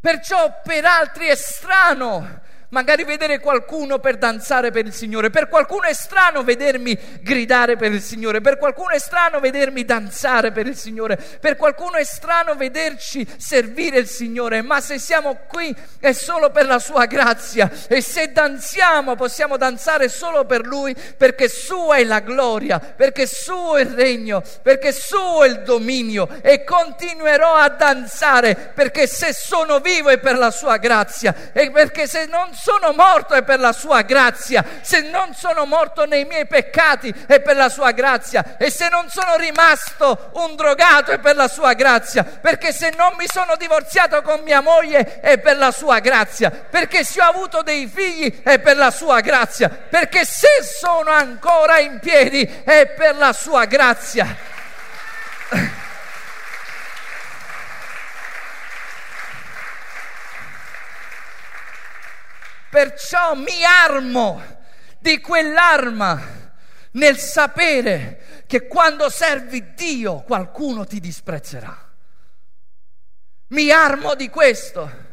Perciò 0.00 0.60
per 0.62 0.84
altri 0.84 1.26
è 1.28 1.34
strano 1.34 2.40
magari 2.70 3.04
vedere 3.04 3.38
qualcuno 3.38 3.98
per 3.98 4.16
danzare 4.16 4.70
per 4.70 4.86
il 4.86 4.92
Signore, 4.92 5.30
per 5.30 5.48
qualcuno 5.48 5.82
è 5.82 5.94
strano 5.94 6.42
vedermi 6.42 6.98
gridare 7.20 7.76
per 7.76 7.92
il 7.92 8.02
Signore, 8.02 8.40
per 8.40 8.58
qualcuno 8.58 8.90
è 8.90 8.98
strano 8.98 9.40
vedermi 9.40 9.84
danzare 9.84 10.52
per 10.52 10.66
il 10.66 10.76
Signore, 10.76 11.16
per 11.16 11.56
qualcuno 11.56 11.96
è 11.96 12.04
strano 12.04 12.54
vederci 12.54 13.26
servire 13.36 13.98
il 13.98 14.08
Signore, 14.08 14.62
ma 14.62 14.80
se 14.80 14.98
siamo 14.98 15.40
qui 15.46 15.74
è 16.00 16.12
solo 16.12 16.50
per 16.50 16.66
la 16.66 16.78
sua 16.78 17.06
grazia. 17.06 17.70
E 17.88 18.00
se 18.00 18.32
danziamo 18.32 19.14
possiamo 19.14 19.56
danzare 19.56 20.08
solo 20.08 20.44
per 20.44 20.66
Lui 20.66 20.94
perché 21.16 21.48
sua 21.48 21.96
è 21.96 22.04
la 22.04 22.20
gloria, 22.20 22.78
perché 22.78 23.26
suo 23.26 23.76
è 23.76 23.82
il 23.82 23.90
regno, 23.90 24.42
perché 24.62 24.92
suo 24.92 25.44
è 25.44 25.48
il 25.48 25.62
dominio. 25.62 26.28
E 26.42 26.64
continuerò 26.64 27.54
a 27.54 27.68
danzare 27.68 28.54
perché 28.74 29.06
se 29.06 29.32
sono 29.32 29.80
vivo 29.80 30.10
è 30.10 30.18
per 30.18 30.36
la 30.36 30.50
sua 30.50 30.76
grazia. 30.76 31.34
E 31.52 31.70
perché 31.70 32.06
se 32.06 32.26
non 32.26 32.54
sono 32.60 32.92
morto 32.92 33.34
è 33.34 33.42
per 33.42 33.60
la 33.60 33.72
sua 33.72 34.02
grazia, 34.02 34.64
se 34.80 35.00
non 35.02 35.34
sono 35.34 35.64
morto 35.64 36.04
nei 36.06 36.24
miei 36.24 36.46
peccati 36.46 37.14
è 37.26 37.40
per 37.40 37.56
la 37.56 37.68
sua 37.68 37.92
grazia. 37.92 38.56
E 38.58 38.70
se 38.70 38.88
non 38.88 39.08
sono 39.08 39.36
rimasto 39.36 40.30
un 40.34 40.56
drogato 40.56 41.12
è 41.12 41.18
per 41.18 41.36
la 41.36 41.48
sua 41.48 41.74
grazia, 41.74 42.24
perché 42.24 42.72
se 42.72 42.92
non 42.96 43.12
mi 43.16 43.26
sono 43.26 43.54
divorziato 43.56 44.22
con 44.22 44.40
mia 44.40 44.60
moglie 44.60 45.20
è 45.20 45.38
per 45.38 45.56
la 45.56 45.70
sua 45.70 46.00
grazia, 46.00 46.50
perché 46.50 47.04
se 47.04 47.20
ho 47.20 47.28
avuto 47.28 47.62
dei 47.62 47.86
figli 47.86 48.42
è 48.42 48.58
per 48.58 48.76
la 48.76 48.90
sua 48.90 49.20
grazia, 49.20 49.68
perché 49.68 50.24
se 50.24 50.48
sono 50.62 51.10
ancora 51.10 51.78
in 51.78 51.98
piedi 52.00 52.62
è 52.64 52.86
per 52.86 53.16
la 53.16 53.32
sua 53.32 53.64
grazia. 53.66 54.36
Perciò 62.70 63.34
mi 63.34 63.64
armo 63.64 64.42
di 64.98 65.20
quell'arma 65.20 66.36
nel 66.92 67.18
sapere 67.18 68.44
che 68.46 68.66
quando 68.66 69.08
servi 69.10 69.74
Dio 69.74 70.20
qualcuno 70.22 70.84
ti 70.84 71.00
disprezzerà. 71.00 71.86
Mi 73.48 73.70
armo 73.70 74.14
di 74.14 74.28
questo, 74.28 75.06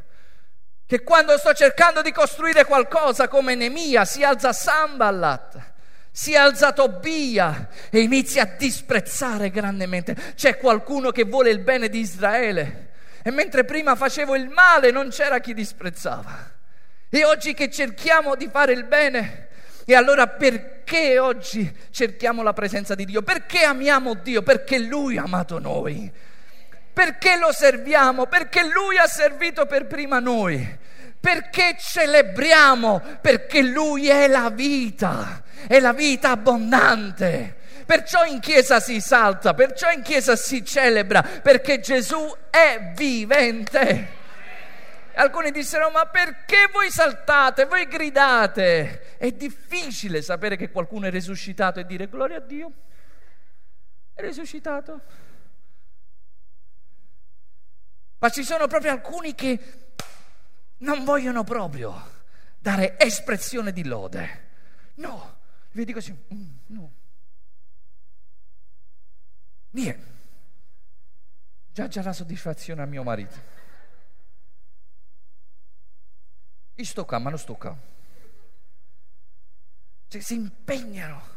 che 0.86 1.04
quando 1.04 1.38
sto 1.38 1.54
cercando 1.54 2.02
di 2.02 2.12
costruire 2.12 2.66
qualcosa 2.66 3.28
come 3.28 3.56
Nemia 3.56 4.04
si 4.06 4.24
alza 4.24 4.52
Samballat, 4.52 5.74
si 6.12 6.36
alza 6.36 6.72
Tobia 6.74 7.70
e 7.90 8.00
inizia 8.00 8.44
a 8.44 8.56
disprezzare 8.58 9.50
grandemente. 9.50 10.34
C'è 10.36 10.58
qualcuno 10.58 11.12
che 11.12 11.24
vuole 11.24 11.50
il 11.50 11.60
bene 11.60 11.90
di 11.90 12.00
Israele 12.00 12.92
e 13.22 13.32
mentre 13.32 13.66
prima 13.66 13.96
facevo 13.96 14.36
il 14.36 14.48
male 14.48 14.92
non 14.92 15.10
c'era 15.10 15.40
chi 15.40 15.54
disprezzava. 15.54 16.55
E 17.16 17.24
oggi 17.24 17.54
che 17.54 17.72
cerchiamo 17.72 18.36
di 18.36 18.50
fare 18.52 18.74
il 18.74 18.84
bene, 18.84 19.48
e 19.86 19.96
allora 19.96 20.28
perché 20.28 21.18
oggi 21.18 21.74
cerchiamo 21.90 22.44
la 22.44 22.52
presenza 22.52 22.94
di 22.94 23.06
Dio? 23.06 23.22
Perché 23.22 23.64
amiamo 23.64 24.16
Dio? 24.16 24.42
Perché 24.42 24.80
Lui 24.80 25.18
ha 25.18 25.24
amato 25.24 25.58
noi. 25.58 26.12
Perché 26.92 27.38
lo 27.38 27.54
serviamo? 27.54 28.26
Perché 28.26 28.64
Lui 28.66 28.98
ha 28.98 29.08
servito 29.08 29.66
per 29.66 29.86
prima 29.86 30.20
noi. 30.20 30.78
Perché 31.18 31.78
celebriamo? 31.80 33.02
Perché 33.22 33.62
Lui 33.62 34.10
è 34.10 34.28
la 34.28 34.50
vita, 34.50 35.42
è 35.68 35.80
la 35.80 35.94
vita 35.94 36.32
abbondante. 36.32 37.56
Perciò 37.86 38.26
in 38.26 38.42
chiesa 38.42 38.82
si 38.82 39.00
salta, 39.00 39.54
perciò 39.54 39.90
in 39.90 40.02
chiesa 40.02 40.36
si 40.36 40.66
celebra, 40.66 41.22
perché 41.22 41.80
Gesù 41.80 42.30
è 42.50 42.92
vivente. 42.94 44.24
Alcuni 45.18 45.52
dissero, 45.52 45.90
ma 45.92 46.06
perché 46.08 46.68
voi 46.72 46.92
saltate, 46.92 47.66
voi 47.66 47.88
gridate? 47.88 49.18
È 49.18 49.32
difficile 49.32 50.22
sapere 50.22 50.58
che 50.58 50.72
qualcuno 50.72 51.08
è 51.08 51.10
risuscitato 51.10 51.80
e 51.80 51.86
dire 51.86 52.10
gloria 52.10 52.38
a 52.38 52.42
Dio. 52.42 52.72
È 54.14 54.22
risuscitato. 54.22 55.02
Ma 58.20 58.30
ci 58.30 58.44
sono 58.44 58.68
proprio 58.68 58.92
alcuni 58.92 59.36
che 59.36 59.60
non 60.80 61.06
vogliono 61.06 61.44
proprio 61.44 62.12
dare 62.58 63.00
espressione 63.00 63.72
di 63.72 63.86
lode. 63.86 64.44
No, 64.96 65.38
vedi 65.72 65.94
così, 65.94 66.12
mm, 66.12 66.56
no. 66.68 66.94
Niente. 69.72 70.14
Già 71.72 71.88
già 71.88 72.02
la 72.02 72.14
soddisfazione 72.14 72.82
a 72.82 72.86
mio 72.86 73.04
marito. 73.04 73.55
Sto 76.84 77.06
qua, 77.06 77.20
ma 77.20 77.30
non 77.30 77.40
sto 77.40 77.56
qua. 77.56 77.78
Cioè, 80.08 80.22
si 80.22 80.36
impegnano 80.36 81.34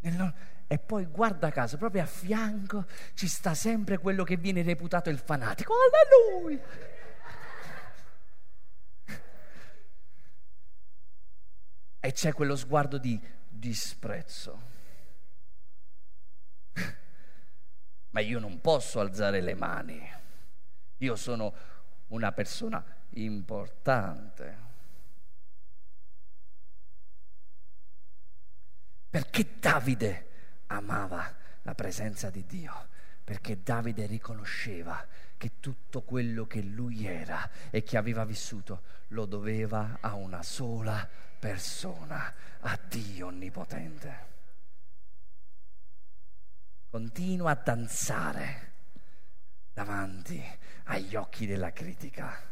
nel... 0.00 0.34
E 0.70 0.78
poi 0.78 1.06
guarda 1.06 1.50
caso, 1.50 1.78
proprio 1.78 2.02
a 2.02 2.06
fianco 2.06 2.84
ci 3.14 3.26
sta 3.26 3.54
sempre 3.54 3.96
quello 3.96 4.22
che 4.22 4.36
viene 4.36 4.62
reputato 4.62 5.08
il 5.08 5.18
fanatico. 5.18 5.72
Alleluia! 5.74 6.60
E 12.00 12.12
c'è 12.12 12.32
quello 12.32 12.54
sguardo 12.54 12.96
di 12.96 13.20
disprezzo. 13.48 14.62
Ma 18.10 18.20
io 18.20 18.38
non 18.38 18.60
posso 18.60 19.00
alzare 19.00 19.40
le 19.40 19.54
mani. 19.54 20.08
Io 20.98 21.16
sono 21.16 21.54
una 22.08 22.30
persona 22.32 22.84
importante. 23.10 24.67
Perché 29.10 29.54
Davide 29.58 30.28
amava 30.66 31.34
la 31.62 31.74
presenza 31.74 32.30
di 32.30 32.44
Dio? 32.46 32.88
Perché 33.24 33.62
Davide 33.62 34.06
riconosceva 34.06 35.06
che 35.36 35.60
tutto 35.60 36.02
quello 36.02 36.46
che 36.46 36.60
lui 36.60 37.06
era 37.06 37.48
e 37.70 37.82
che 37.82 37.96
aveva 37.96 38.24
vissuto 38.24 38.82
lo 39.08 39.24
doveva 39.24 39.98
a 40.00 40.14
una 40.14 40.42
sola 40.42 41.08
persona, 41.38 42.34
a 42.60 42.78
Dio 42.88 43.26
Onnipotente. 43.26 44.26
Continua 46.90 47.52
a 47.52 47.54
danzare 47.62 48.72
davanti 49.72 50.42
agli 50.84 51.14
occhi 51.14 51.46
della 51.46 51.72
critica 51.72 52.48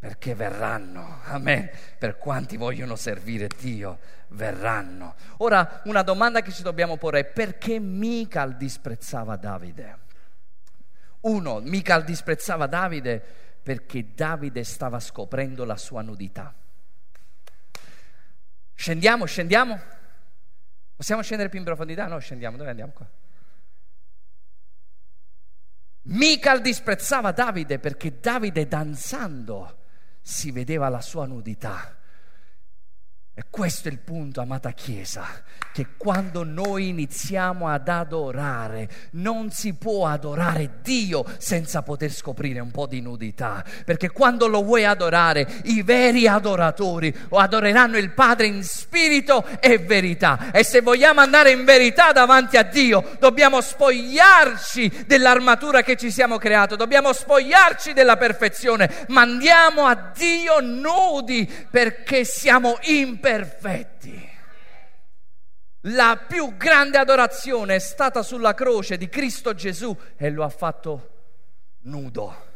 perché 0.00 0.34
verranno, 0.34 1.20
amen, 1.24 1.70
per 1.98 2.16
quanti 2.16 2.56
vogliono 2.56 2.96
servire 2.96 3.48
Dio, 3.60 3.98
verranno. 4.28 5.14
Ora, 5.38 5.82
una 5.84 6.00
domanda 6.00 6.40
che 6.40 6.52
ci 6.52 6.62
dobbiamo 6.62 6.96
porre 6.96 7.20
è 7.20 7.24
perché 7.26 7.78
Mical 7.78 8.56
disprezzava 8.56 9.36
Davide? 9.36 9.98
Uno, 11.20 11.60
Mical 11.60 12.04
disprezzava 12.04 12.66
Davide 12.66 13.22
perché 13.62 14.14
Davide 14.14 14.64
stava 14.64 14.98
scoprendo 15.00 15.66
la 15.66 15.76
sua 15.76 16.00
nudità. 16.00 16.54
Scendiamo, 18.72 19.26
scendiamo? 19.26 19.78
Possiamo 20.96 21.20
scendere 21.20 21.50
più 21.50 21.58
in 21.58 21.66
profondità? 21.66 22.06
No, 22.06 22.18
scendiamo, 22.18 22.56
dove 22.56 22.70
andiamo 22.70 22.92
qua? 22.92 23.06
Mical 26.04 26.62
disprezzava 26.62 27.32
Davide 27.32 27.78
perché 27.78 28.18
Davide 28.18 28.66
danzando 28.66 29.76
si 30.30 30.52
vedeva 30.52 30.88
la 30.88 31.00
sua 31.00 31.26
nudità. 31.26 31.99
E 33.40 33.44
questo 33.48 33.88
è 33.88 33.90
il 33.90 34.00
punto, 34.00 34.42
amata 34.42 34.72
Chiesa, 34.72 35.26
che 35.72 35.86
quando 35.96 36.44
noi 36.44 36.88
iniziamo 36.88 37.68
ad 37.68 37.88
adorare, 37.88 38.86
non 39.12 39.50
si 39.50 39.72
può 39.72 40.06
adorare 40.06 40.80
Dio 40.82 41.24
senza 41.38 41.80
poter 41.80 42.12
scoprire 42.12 42.60
un 42.60 42.70
po' 42.70 42.84
di 42.84 43.00
nudità, 43.00 43.64
perché 43.86 44.10
quando 44.10 44.46
lo 44.46 44.62
vuoi 44.62 44.84
adorare, 44.84 45.46
i 45.64 45.82
veri 45.82 46.28
adoratori 46.28 47.16
adoreranno 47.30 47.96
il 47.96 48.10
Padre 48.10 48.46
in 48.46 48.62
spirito 48.62 49.42
e 49.58 49.78
verità. 49.78 50.50
E 50.52 50.62
se 50.62 50.82
vogliamo 50.82 51.20
andare 51.20 51.50
in 51.50 51.64
verità 51.64 52.12
davanti 52.12 52.58
a 52.58 52.62
Dio, 52.62 53.16
dobbiamo 53.18 53.62
spogliarci 53.62 55.04
dell'armatura 55.06 55.80
che 55.80 55.96
ci 55.96 56.10
siamo 56.10 56.36
creato, 56.36 56.76
dobbiamo 56.76 57.14
spogliarci 57.14 57.94
della 57.94 58.18
perfezione, 58.18 59.06
ma 59.08 59.22
andiamo 59.22 59.86
a 59.86 59.94
Dio 60.14 60.60
nudi 60.60 61.50
perché 61.70 62.24
siamo 62.24 62.76
imperfetti. 62.82 63.28
La 65.84 66.24
più 66.26 66.56
grande 66.56 66.98
adorazione 66.98 67.76
è 67.76 67.78
stata 67.78 68.22
sulla 68.22 68.54
croce 68.54 68.96
di 68.96 69.08
Cristo 69.08 69.54
Gesù 69.54 69.96
e 70.16 70.30
lo 70.30 70.44
ha 70.44 70.48
fatto 70.48 71.10
nudo. 71.82 72.48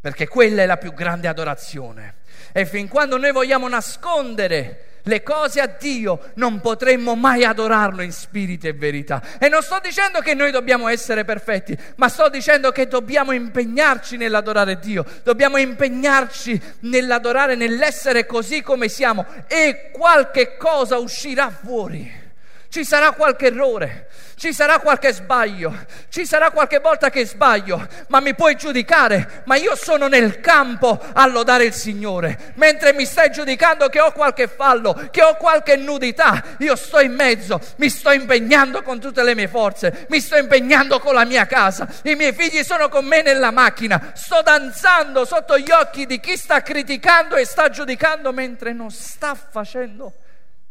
Perché 0.00 0.28
quella 0.28 0.62
è 0.62 0.66
la 0.66 0.76
più 0.76 0.92
grande 0.92 1.28
adorazione. 1.28 2.16
E 2.52 2.66
fin 2.66 2.88
quando 2.88 3.16
noi 3.16 3.32
vogliamo 3.32 3.68
nascondere 3.68 4.91
le 5.04 5.22
cose 5.22 5.60
a 5.60 5.66
Dio, 5.66 6.30
non 6.34 6.60
potremmo 6.60 7.14
mai 7.14 7.44
adorarlo 7.44 8.02
in 8.02 8.12
spirito 8.12 8.66
e 8.66 8.72
verità. 8.72 9.22
E 9.38 9.48
non 9.48 9.62
sto 9.62 9.78
dicendo 9.82 10.20
che 10.20 10.34
noi 10.34 10.50
dobbiamo 10.50 10.88
essere 10.88 11.24
perfetti, 11.24 11.76
ma 11.96 12.08
sto 12.08 12.28
dicendo 12.28 12.70
che 12.70 12.86
dobbiamo 12.86 13.32
impegnarci 13.32 14.16
nell'adorare 14.16 14.78
Dio, 14.78 15.04
dobbiamo 15.22 15.56
impegnarci 15.56 16.60
nell'adorare, 16.80 17.54
nell'essere 17.54 18.26
così 18.26 18.62
come 18.62 18.88
siamo 18.88 19.26
e 19.48 19.90
qualche 19.92 20.56
cosa 20.56 20.98
uscirà 20.98 21.50
fuori. 21.50 22.20
Ci 22.68 22.84
sarà 22.84 23.12
qualche 23.12 23.46
errore, 23.46 24.08
ci 24.36 24.52
sarà 24.52 24.78
qualche 24.78 25.12
sbaglio, 25.12 25.86
ci 26.08 26.26
sarà 26.26 26.50
qualche 26.50 26.78
volta 26.78 27.10
che 27.10 27.24
sbaglio, 27.26 27.86
ma 28.08 28.20
mi 28.20 28.34
puoi 28.34 28.56
giudicare, 28.56 29.42
ma 29.44 29.56
io 29.56 29.76
sono 29.76 30.08
nel 30.08 30.40
campo 30.40 31.00
a 31.12 31.26
lodare 31.26 31.64
il 31.64 31.72
Signore. 31.72 32.52
Mentre 32.54 32.92
mi 32.92 33.04
stai 33.04 33.30
giudicando 33.30 33.88
che 33.88 34.00
ho 34.00 34.12
qualche 34.12 34.48
fallo, 34.48 35.08
che 35.10 35.22
ho 35.22 35.36
qualche 35.36 35.76
nudità, 35.76 36.42
io 36.58 36.76
sto 36.76 37.00
in 37.00 37.14
mezzo, 37.14 37.60
mi 37.76 37.88
sto 37.88 38.10
impegnando 38.10 38.82
con 38.82 39.00
tutte 39.00 39.22
le 39.22 39.34
mie 39.34 39.48
forze, 39.48 40.06
mi 40.08 40.20
sto 40.20 40.36
impegnando 40.36 40.98
con 40.98 41.14
la 41.14 41.24
mia 41.24 41.46
casa, 41.46 41.88
i 42.04 42.14
miei 42.14 42.32
figli 42.32 42.62
sono 42.62 42.88
con 42.88 43.04
me 43.04 43.22
nella 43.22 43.50
macchina, 43.50 44.12
sto 44.14 44.40
danzando 44.42 45.24
sotto 45.24 45.58
gli 45.58 45.70
occhi 45.70 46.06
di 46.06 46.20
chi 46.20 46.36
sta 46.36 46.62
criticando 46.62 47.36
e 47.36 47.44
sta 47.44 47.68
giudicando 47.68 48.32
mentre 48.32 48.72
non 48.72 48.90
sta 48.90 49.34
facendo 49.34 50.12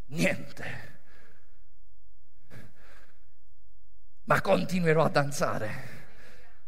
niente. 0.08 0.90
Ma 4.23 4.41
continuerò 4.41 5.03
a 5.03 5.10
danzare, 5.10 5.69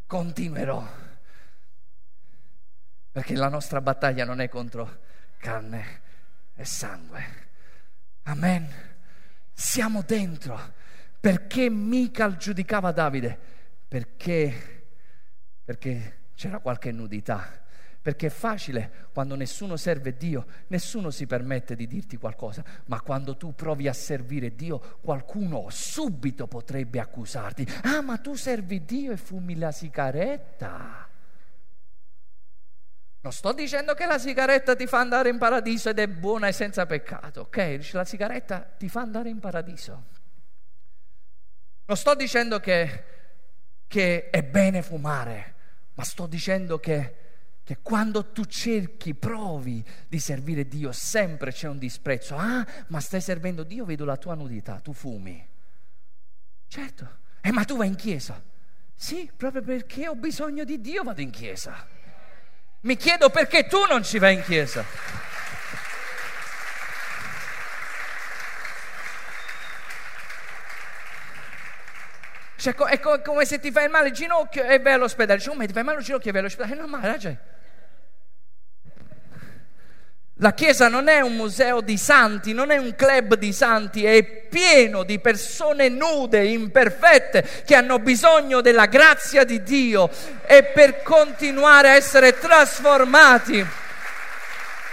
continuerò, 0.06 0.86
perché 3.12 3.36
la 3.36 3.50
nostra 3.50 3.82
battaglia 3.82 4.26
non 4.26 4.42
è 4.42 4.50
contro 4.50 5.02
carne 5.38 6.02
e 6.56 6.66
sangue. 6.66 7.48
Amen. 8.24 8.68
Siamo 9.54 10.02
dentro. 10.02 10.74
Perché 11.20 11.70
Mical 11.70 12.38
giudicava 12.38 12.92
Davide? 12.92 13.40
Perché, 13.88 14.88
perché 15.64 16.20
c'era 16.36 16.60
qualche 16.60 16.92
nudità 16.92 17.63
perché 18.04 18.28
è 18.28 18.30
facile 18.30 19.08
quando 19.14 19.36
nessuno 19.36 19.78
serve 19.78 20.18
Dio, 20.18 20.46
nessuno 20.68 21.10
si 21.10 21.26
permette 21.26 21.74
di 21.74 21.88
dirti 21.88 22.18
qualcosa, 22.18 22.62
ma 22.88 23.00
quando 23.00 23.38
tu 23.38 23.56
provi 23.56 23.88
a 23.88 23.94
servire 23.94 24.56
Dio, 24.56 24.98
qualcuno 25.02 25.68
subito 25.70 26.46
potrebbe 26.46 27.00
accusarti. 27.00 27.66
Ah, 27.84 28.02
ma 28.02 28.18
tu 28.18 28.36
servi 28.36 28.84
Dio 28.84 29.14
e 29.14 29.18
fumi 29.18 29.58
la 29.58 29.72
sigaretta. 29.72 31.08
Non 33.22 33.32
sto 33.32 33.54
dicendo 33.54 33.94
che 33.94 34.06
la 34.06 34.20
sigaretta 34.20 34.76
ti 34.76 34.86
fa 34.86 35.00
andare 35.00 35.30
in 35.30 35.38
paradiso 35.38 35.88
ed 35.88 35.98
è 35.98 36.08
buona 36.10 36.50
e 36.50 36.52
senza 36.52 36.86
peccato, 36.86 37.42
ok? 37.42 37.90
La 37.94 38.04
sigaretta 38.04 38.60
ti 38.78 38.90
fa 38.90 39.00
andare 39.00 39.30
in 39.30 39.40
paradiso. 39.40 40.04
Non 41.86 41.96
sto 41.96 42.16
dicendo 42.16 42.60
che, 42.60 43.04
che 43.88 44.30
è 44.30 44.44
bene 44.44 44.82
fumare, 44.82 45.56
ma 45.94 46.04
sto 46.04 46.28
dicendo 46.28 46.82
che 46.82 47.23
che 47.64 47.78
quando 47.82 48.32
tu 48.32 48.44
cerchi, 48.44 49.16
provi 49.16 49.84
di 50.08 50.20
servire 50.20 50.68
Dio, 50.68 50.92
sempre 50.92 51.52
c'è 51.52 51.68
un 51.68 51.78
disprezzo. 51.78 52.36
Ah, 52.36 52.66
ma 52.88 53.00
stai 53.00 53.22
servendo 53.22 53.64
Dio, 53.64 53.86
vedo 53.86 54.04
la 54.04 54.18
tua 54.18 54.36
nudità, 54.36 54.80
tu 54.80 54.92
fumi. 54.92 55.48
Certo, 56.68 57.20
eh, 57.40 57.52
ma 57.52 57.64
tu 57.64 57.78
vai 57.78 57.88
in 57.88 57.96
chiesa. 57.96 58.42
Sì, 58.96 59.32
proprio 59.36 59.62
perché 59.62 60.08
ho 60.08 60.16
bisogno 60.16 60.64
di 60.66 60.82
Dio 60.82 61.04
vado 61.04 61.22
in 61.22 61.30
chiesa. 61.30 61.88
Mi 62.82 62.98
chiedo 62.98 63.30
perché 63.30 63.66
tu 63.68 63.86
non 63.86 64.04
ci 64.04 64.20
vai 64.20 64.36
in 64.36 64.44
chiesa. 64.44 64.84
Cioè, 72.58 72.74
è 72.76 73.00
come 73.00 73.46
se 73.46 73.60
ti 73.60 73.72
fai 73.72 73.90
male 73.90 74.08
il 74.08 74.14
ginocchio 74.14 74.64
e 74.64 74.80
vai 74.80 74.94
all'ospedale. 74.94 75.38
Dici, 75.38 75.50
oh, 75.50 75.54
ma 75.54 75.66
ti 75.66 75.74
fai 75.74 75.84
male 75.84 76.00
il 76.00 76.04
ginocchio 76.06 76.30
e 76.30 76.32
vai 76.32 76.42
all'ospedale. 76.42 76.80
No, 76.80 76.88
ma 76.88 77.00
ragione. 77.02 77.53
La 80.44 80.54
Chiesa 80.54 80.90
non 80.90 81.08
è 81.08 81.22
un 81.22 81.38
museo 81.38 81.80
di 81.80 81.98
santi, 81.98 82.52
non 82.52 82.70
è 82.70 82.76
un 82.76 82.96
club 82.98 83.36
di 83.36 83.54
santi, 83.54 84.04
è 84.04 84.26
pieno 84.26 85.04
di 85.04 85.18
persone 85.20 85.88
nude, 85.88 86.46
imperfette, 86.46 87.64
che 87.66 87.76
hanno 87.76 87.98
bisogno 88.00 88.60
della 88.60 88.88
grazia 88.88 89.46
di 89.46 89.64
Dio 89.64 90.10
e 90.46 90.64
per 90.64 91.02
continuare 91.02 91.92
a 91.92 91.96
essere 91.96 92.38
trasformati. 92.38 93.66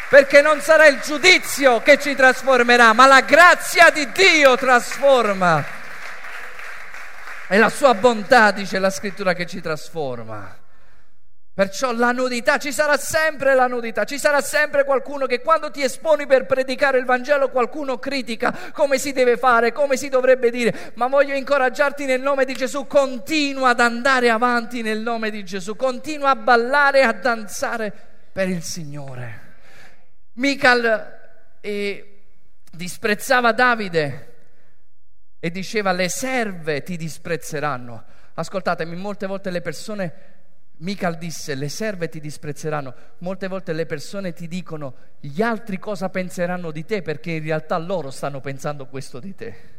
Perché 0.08 0.40
non 0.40 0.60
sarà 0.60 0.86
il 0.86 1.00
giudizio 1.00 1.82
che 1.82 1.98
ci 1.98 2.14
trasformerà, 2.14 2.92
ma 2.92 3.06
la 3.06 3.22
grazia 3.22 3.90
di 3.90 4.08
Dio 4.12 4.56
trasforma. 4.56 5.64
È 7.48 7.58
la 7.58 7.70
sua 7.70 7.94
bontà, 7.94 8.52
dice 8.52 8.78
la 8.78 8.90
scrittura, 8.90 9.32
che 9.32 9.46
ci 9.46 9.60
trasforma. 9.60 10.59
Perciò 11.60 11.92
la 11.92 12.10
nudità, 12.12 12.56
ci 12.56 12.72
sarà 12.72 12.96
sempre 12.96 13.54
la 13.54 13.66
nudità, 13.66 14.04
ci 14.04 14.18
sarà 14.18 14.40
sempre 14.40 14.82
qualcuno 14.82 15.26
che 15.26 15.42
quando 15.42 15.70
ti 15.70 15.82
esponi 15.82 16.26
per 16.26 16.46
predicare 16.46 16.96
il 16.96 17.04
Vangelo 17.04 17.50
qualcuno 17.50 17.98
critica 17.98 18.70
come 18.72 18.96
si 18.96 19.12
deve 19.12 19.36
fare, 19.36 19.70
come 19.70 19.98
si 19.98 20.08
dovrebbe 20.08 20.50
dire, 20.50 20.92
ma 20.94 21.06
voglio 21.06 21.34
incoraggiarti 21.34 22.06
nel 22.06 22.22
nome 22.22 22.46
di 22.46 22.54
Gesù, 22.54 22.86
continua 22.86 23.68
ad 23.68 23.80
andare 23.80 24.30
avanti 24.30 24.80
nel 24.80 25.00
nome 25.00 25.28
di 25.28 25.44
Gesù, 25.44 25.76
continua 25.76 26.30
a 26.30 26.36
ballare 26.36 27.00
e 27.00 27.02
a 27.02 27.12
danzare 27.12 27.92
per 28.32 28.48
il 28.48 28.62
Signore. 28.62 29.40
Mical 30.36 31.18
eh, 31.60 32.22
disprezzava 32.72 33.52
Davide 33.52 34.34
e 35.38 35.50
diceva 35.50 35.92
le 35.92 36.08
serve 36.08 36.82
ti 36.82 36.96
disprezzeranno. 36.96 38.04
Ascoltatemi, 38.32 38.96
molte 38.96 39.26
volte 39.26 39.50
le 39.50 39.60
persone, 39.60 40.38
Michael 40.80 41.18
disse, 41.18 41.54
le 41.54 41.68
serve 41.68 42.08
ti 42.08 42.20
disprezzeranno, 42.20 42.94
molte 43.18 43.48
volte 43.48 43.74
le 43.74 43.84
persone 43.84 44.32
ti 44.32 44.48
dicono 44.48 44.94
gli 45.20 45.42
altri 45.42 45.78
cosa 45.78 46.08
penseranno 46.08 46.70
di 46.70 46.86
te 46.86 47.02
perché 47.02 47.32
in 47.32 47.42
realtà 47.42 47.76
loro 47.76 48.10
stanno 48.10 48.40
pensando 48.40 48.86
questo 48.86 49.20
di 49.20 49.34
te. 49.34 49.78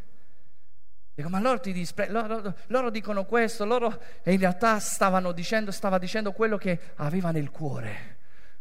Dico, 1.16 1.28
ma 1.28 1.40
loro, 1.40 1.60
dispre- 1.60 2.10
loro, 2.10 2.56
loro 2.68 2.90
dicono 2.92 3.26
questo, 3.26 3.66
loro 3.66 4.00
e 4.22 4.34
in 4.34 4.40
realtà 4.40 4.80
stavano 4.80 5.32
dicendo, 5.32 5.72
stava 5.72 5.98
dicendo 5.98 6.34
quello 6.34 6.58
che 6.58 6.80
aveva 6.96 7.32
nel 7.32 7.50
cuore. 7.50 8.18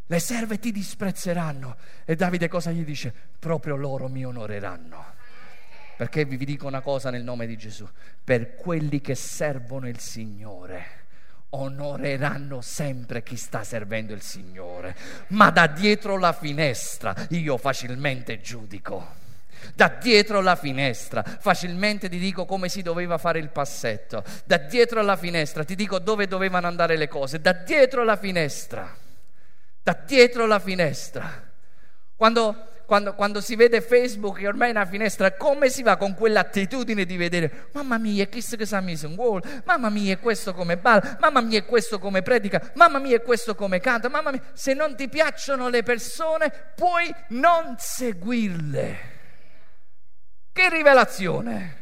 Le 0.06 0.18
serve 0.18 0.58
ti 0.58 0.72
disprezzeranno. 0.72 1.76
E 2.06 2.16
Davide 2.16 2.48
cosa 2.48 2.70
gli 2.70 2.84
dice? 2.84 3.12
Proprio 3.38 3.76
loro 3.76 4.08
mi 4.08 4.24
onoreranno. 4.24 5.04
Perché 5.96 6.24
vi 6.24 6.38
dico 6.38 6.66
una 6.66 6.80
cosa 6.80 7.10
nel 7.10 7.22
nome 7.22 7.46
di 7.46 7.56
Gesù. 7.56 7.86
Per 8.24 8.56
quelli 8.56 9.02
che 9.02 9.14
servono 9.14 9.86
il 9.86 9.98
Signore 9.98 10.99
onoreranno 11.50 12.60
sempre 12.60 13.22
chi 13.22 13.36
sta 13.36 13.64
servendo 13.64 14.12
il 14.12 14.22
Signore. 14.22 14.96
Ma 15.28 15.50
da 15.50 15.66
dietro 15.66 16.16
la 16.18 16.32
finestra 16.32 17.14
io 17.30 17.56
facilmente 17.56 18.40
giudico 18.40 19.20
da 19.74 19.88
dietro 19.88 20.40
la 20.40 20.56
finestra. 20.56 21.22
Facilmente 21.22 22.08
ti 22.08 22.18
dico 22.18 22.44
come 22.44 22.68
si 22.68 22.82
doveva 22.82 23.18
fare 23.18 23.38
il 23.38 23.50
passetto. 23.50 24.24
Da 24.44 24.56
dietro 24.56 25.02
la 25.02 25.16
finestra 25.16 25.64
ti 25.64 25.74
dico 25.74 25.98
dove 25.98 26.26
dovevano 26.26 26.66
andare 26.66 26.96
le 26.96 27.08
cose. 27.08 27.40
Da 27.40 27.52
dietro 27.52 28.04
la 28.04 28.16
finestra. 28.16 28.96
Da 29.82 29.98
dietro 30.04 30.46
la 30.46 30.58
finestra. 30.58 31.48
Quando, 32.16 32.79
quando, 32.90 33.14
quando, 33.14 33.40
si 33.40 33.54
vede 33.54 33.80
Facebook 33.80 34.38
che 34.40 34.48
ormai 34.48 34.66
è 34.66 34.72
una 34.72 34.84
finestra, 34.84 35.36
come 35.36 35.68
si 35.68 35.84
va 35.84 35.96
con 35.96 36.12
quell'attitudine 36.12 37.04
di 37.04 37.16
vedere, 37.16 37.68
mamma 37.70 37.98
mia, 37.98 38.24
chissà 38.24 38.56
che 38.56 38.66
è 38.68 38.80
messo 38.80 39.06
un 39.06 39.14
gol, 39.14 39.40
mamma 39.64 39.90
mia, 39.90 40.18
questo 40.18 40.52
come 40.52 40.76
balla, 40.76 41.16
mamma 41.20 41.40
mia, 41.40 41.62
questo 41.62 42.00
come 42.00 42.22
predica, 42.22 42.72
mamma 42.74 42.98
mia, 42.98 43.20
questo 43.20 43.54
come 43.54 43.78
canta, 43.78 44.08
mamma 44.08 44.32
mia, 44.32 44.42
se 44.54 44.74
non 44.74 44.96
ti 44.96 45.08
piacciono 45.08 45.68
le 45.68 45.84
persone, 45.84 46.52
puoi 46.74 47.14
non 47.28 47.76
seguirle. 47.78 48.98
Che 50.52 50.68
rivelazione! 50.68 51.76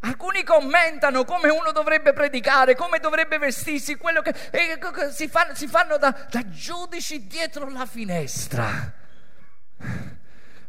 Alcuni 0.00 0.44
commentano 0.44 1.24
come 1.24 1.48
uno 1.48 1.72
dovrebbe 1.72 2.12
predicare, 2.12 2.76
come 2.76 3.00
dovrebbe 3.00 3.38
vestirsi, 3.38 3.96
quello 3.96 4.22
che 4.22 4.34
eh, 4.50 4.78
si, 5.12 5.26
fanno, 5.28 5.54
si 5.54 5.66
fanno 5.66 5.96
da, 5.96 6.26
da 6.30 6.48
giudici 6.48 7.26
dietro 7.26 7.68
la 7.68 7.84
finestra. 7.84 8.94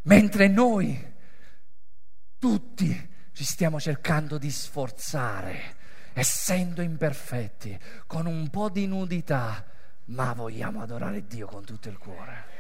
Mentre 0.03 0.47
noi 0.47 1.13
tutti 2.39 3.09
ci 3.33 3.43
stiamo 3.43 3.79
cercando 3.79 4.39
di 4.39 4.49
sforzare, 4.49 5.75
essendo 6.13 6.81
imperfetti, 6.81 7.77
con 8.07 8.25
un 8.25 8.49
po' 8.49 8.69
di 8.69 8.87
nudità, 8.87 9.63
ma 10.05 10.33
vogliamo 10.33 10.81
adorare 10.81 11.27
Dio 11.27 11.45
con 11.45 11.63
tutto 11.63 11.87
il 11.87 11.97
cuore. 11.99 12.59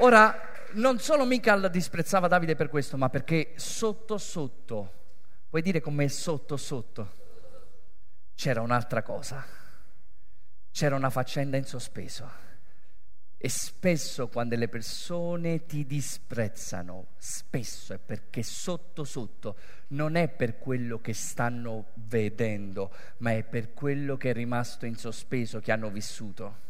Ora, 0.00 0.52
non 0.72 0.98
solo 0.98 1.24
Michal 1.24 1.70
disprezzava 1.70 2.28
Davide 2.28 2.54
per 2.54 2.68
questo, 2.68 2.98
ma 2.98 3.08
perché 3.08 3.52
sotto 3.56 4.18
sotto, 4.18 4.92
puoi 5.48 5.62
dire 5.62 5.80
com'è 5.80 6.06
sotto 6.08 6.58
sotto? 6.58 7.14
C'era 8.34 8.60
un'altra 8.60 9.02
cosa, 9.02 9.42
c'era 10.70 10.96
una 10.96 11.08
faccenda 11.08 11.56
in 11.56 11.64
sospeso. 11.64 12.44
E 13.38 13.48
spesso 13.48 14.28
quando 14.28 14.54
le 14.56 14.68
persone 14.68 15.64
ti 15.64 15.86
disprezzano, 15.86 17.08
spesso 17.16 17.94
è 17.94 17.98
perché 17.98 18.42
sotto 18.42 19.04
sotto 19.04 19.56
non 19.88 20.16
è 20.16 20.28
per 20.28 20.58
quello 20.58 21.00
che 21.00 21.14
stanno 21.14 21.86
vedendo, 21.94 22.92
ma 23.18 23.32
è 23.32 23.44
per 23.44 23.72
quello 23.72 24.18
che 24.18 24.30
è 24.30 24.32
rimasto 24.34 24.84
in 24.84 24.96
sospeso, 24.96 25.60
che 25.60 25.72
hanno 25.72 25.90
vissuto. 25.90 26.64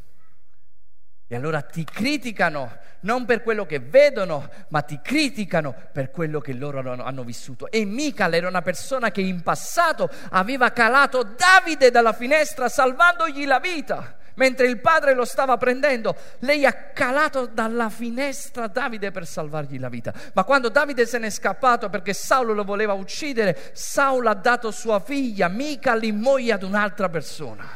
E 1.29 1.35
allora 1.35 1.61
ti 1.61 1.83
criticano 1.83 2.79
non 3.01 3.25
per 3.25 3.43
quello 3.43 3.67
che 3.67 3.81
vedono, 3.81 4.49
ma 4.69 4.83
ti 4.83 5.01
criticano 5.03 5.75
per 5.93 6.11
quello 6.11 6.41
che 6.41 6.53
loro 6.53 6.79
hanno 6.79 7.25
vissuto. 7.25 7.71
E 7.71 7.85
Mical 7.85 8.35
era 8.35 8.49
una 8.49 8.62
persona 8.62 9.11
che 9.11 9.23
in 9.23 9.43
passato 9.43 10.09
aveva 10.31 10.71
calato 10.71 11.23
Davide 11.23 11.91
dalla 11.91 12.12
finestra 12.12 12.69
salvandogli 12.69 13.45
la 13.45 13.59
vita. 13.59 14.17
Mentre 14.35 14.67
il 14.67 14.81
padre 14.81 15.15
lo 15.15 15.25
stava 15.25 15.57
prendendo, 15.57 16.15
lei 16.41 16.67
ha 16.67 16.91
calato 16.93 17.47
dalla 17.47 17.89
finestra 17.89 18.67
Davide 18.67 19.11
per 19.11 19.27
salvargli 19.27 19.79
la 19.79 19.89
vita. 19.89 20.12
Ma 20.35 20.45
quando 20.45 20.69
Davide 20.69 21.07
se 21.07 21.19
n'è 21.19 21.31
scappato 21.31 21.89
perché 21.89 22.12
Saulo 22.12 22.53
lo 22.53 22.62
voleva 22.62 22.93
uccidere, 22.93 23.71
Saulo 23.73 24.29
ha 24.29 24.35
dato 24.35 24.71
sua 24.71 25.01
figlia 25.01 25.49
Mical 25.49 26.05
in 26.05 26.19
moglie 26.19 26.53
ad 26.53 26.62
un'altra 26.62 27.09
persona. 27.09 27.67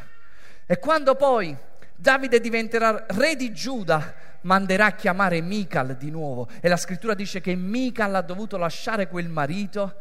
E 0.66 0.78
quando 0.78 1.14
poi 1.14 1.56
Davide 2.00 2.40
diventerà 2.40 3.04
re 3.08 3.36
di 3.36 3.52
Giuda, 3.52 4.14
manderà 4.42 4.86
a 4.86 4.92
chiamare 4.92 5.42
Mical 5.42 5.98
di 5.98 6.10
nuovo. 6.10 6.48
E 6.60 6.68
la 6.68 6.78
scrittura 6.78 7.12
dice 7.12 7.42
che 7.42 7.54
Mical 7.54 8.14
ha 8.14 8.22
dovuto 8.22 8.56
lasciare 8.56 9.06
quel 9.06 9.28
marito 9.28 9.96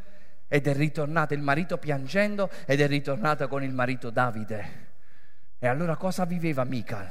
ed 0.48 0.66
è 0.68 0.74
ritornata, 0.74 1.34
il 1.34 1.42
marito 1.42 1.78
piangendo, 1.78 2.50
ed 2.66 2.80
è 2.80 2.88
ritornata 2.88 3.48
con 3.48 3.64
il 3.64 3.74
marito 3.74 4.12
Davide. 4.12 4.88
E 5.60 5.68
allora 5.68 5.98
cosa 5.98 6.24
viveva 6.24 6.64
Mical? 6.64 7.10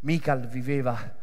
Mical 0.00 0.46
viveva 0.46 1.16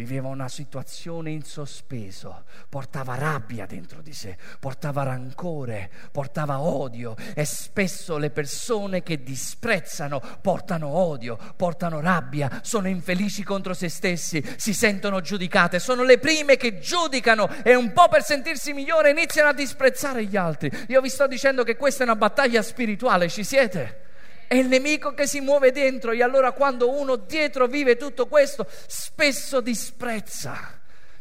viveva 0.00 0.28
una 0.28 0.48
situazione 0.48 1.30
in 1.30 1.42
sospeso, 1.42 2.44
portava 2.70 3.16
rabbia 3.16 3.66
dentro 3.66 4.00
di 4.00 4.14
sé, 4.14 4.38
portava 4.58 5.02
rancore, 5.02 5.90
portava 6.10 6.60
odio 6.60 7.14
e 7.34 7.44
spesso 7.44 8.16
le 8.16 8.30
persone 8.30 9.02
che 9.02 9.22
disprezzano 9.22 10.22
portano 10.40 10.88
odio, 10.88 11.38
portano 11.54 12.00
rabbia, 12.00 12.60
sono 12.62 12.88
infelici 12.88 13.42
contro 13.42 13.74
se 13.74 13.90
stessi, 13.90 14.42
si 14.56 14.72
sentono 14.72 15.20
giudicate, 15.20 15.78
sono 15.78 16.02
le 16.02 16.18
prime 16.18 16.56
che 16.56 16.78
giudicano 16.78 17.48
e 17.62 17.74
un 17.74 17.92
po' 17.92 18.08
per 18.08 18.22
sentirsi 18.22 18.72
migliore 18.72 19.10
iniziano 19.10 19.50
a 19.50 19.54
disprezzare 19.54 20.24
gli 20.24 20.36
altri. 20.36 20.70
Io 20.88 21.02
vi 21.02 21.10
sto 21.10 21.26
dicendo 21.26 21.62
che 21.62 21.76
questa 21.76 22.04
è 22.04 22.06
una 22.06 22.16
battaglia 22.16 22.62
spirituale, 22.62 23.28
ci 23.28 23.44
siete? 23.44 24.08
È 24.50 24.56
il 24.56 24.66
nemico 24.66 25.14
che 25.14 25.28
si 25.28 25.38
muove 25.38 25.70
dentro 25.70 26.10
e 26.10 26.24
allora 26.24 26.50
quando 26.50 26.90
uno 26.90 27.14
dietro 27.14 27.68
vive 27.68 27.96
tutto 27.96 28.26
questo, 28.26 28.66
spesso 28.88 29.60
disprezza. 29.60 30.79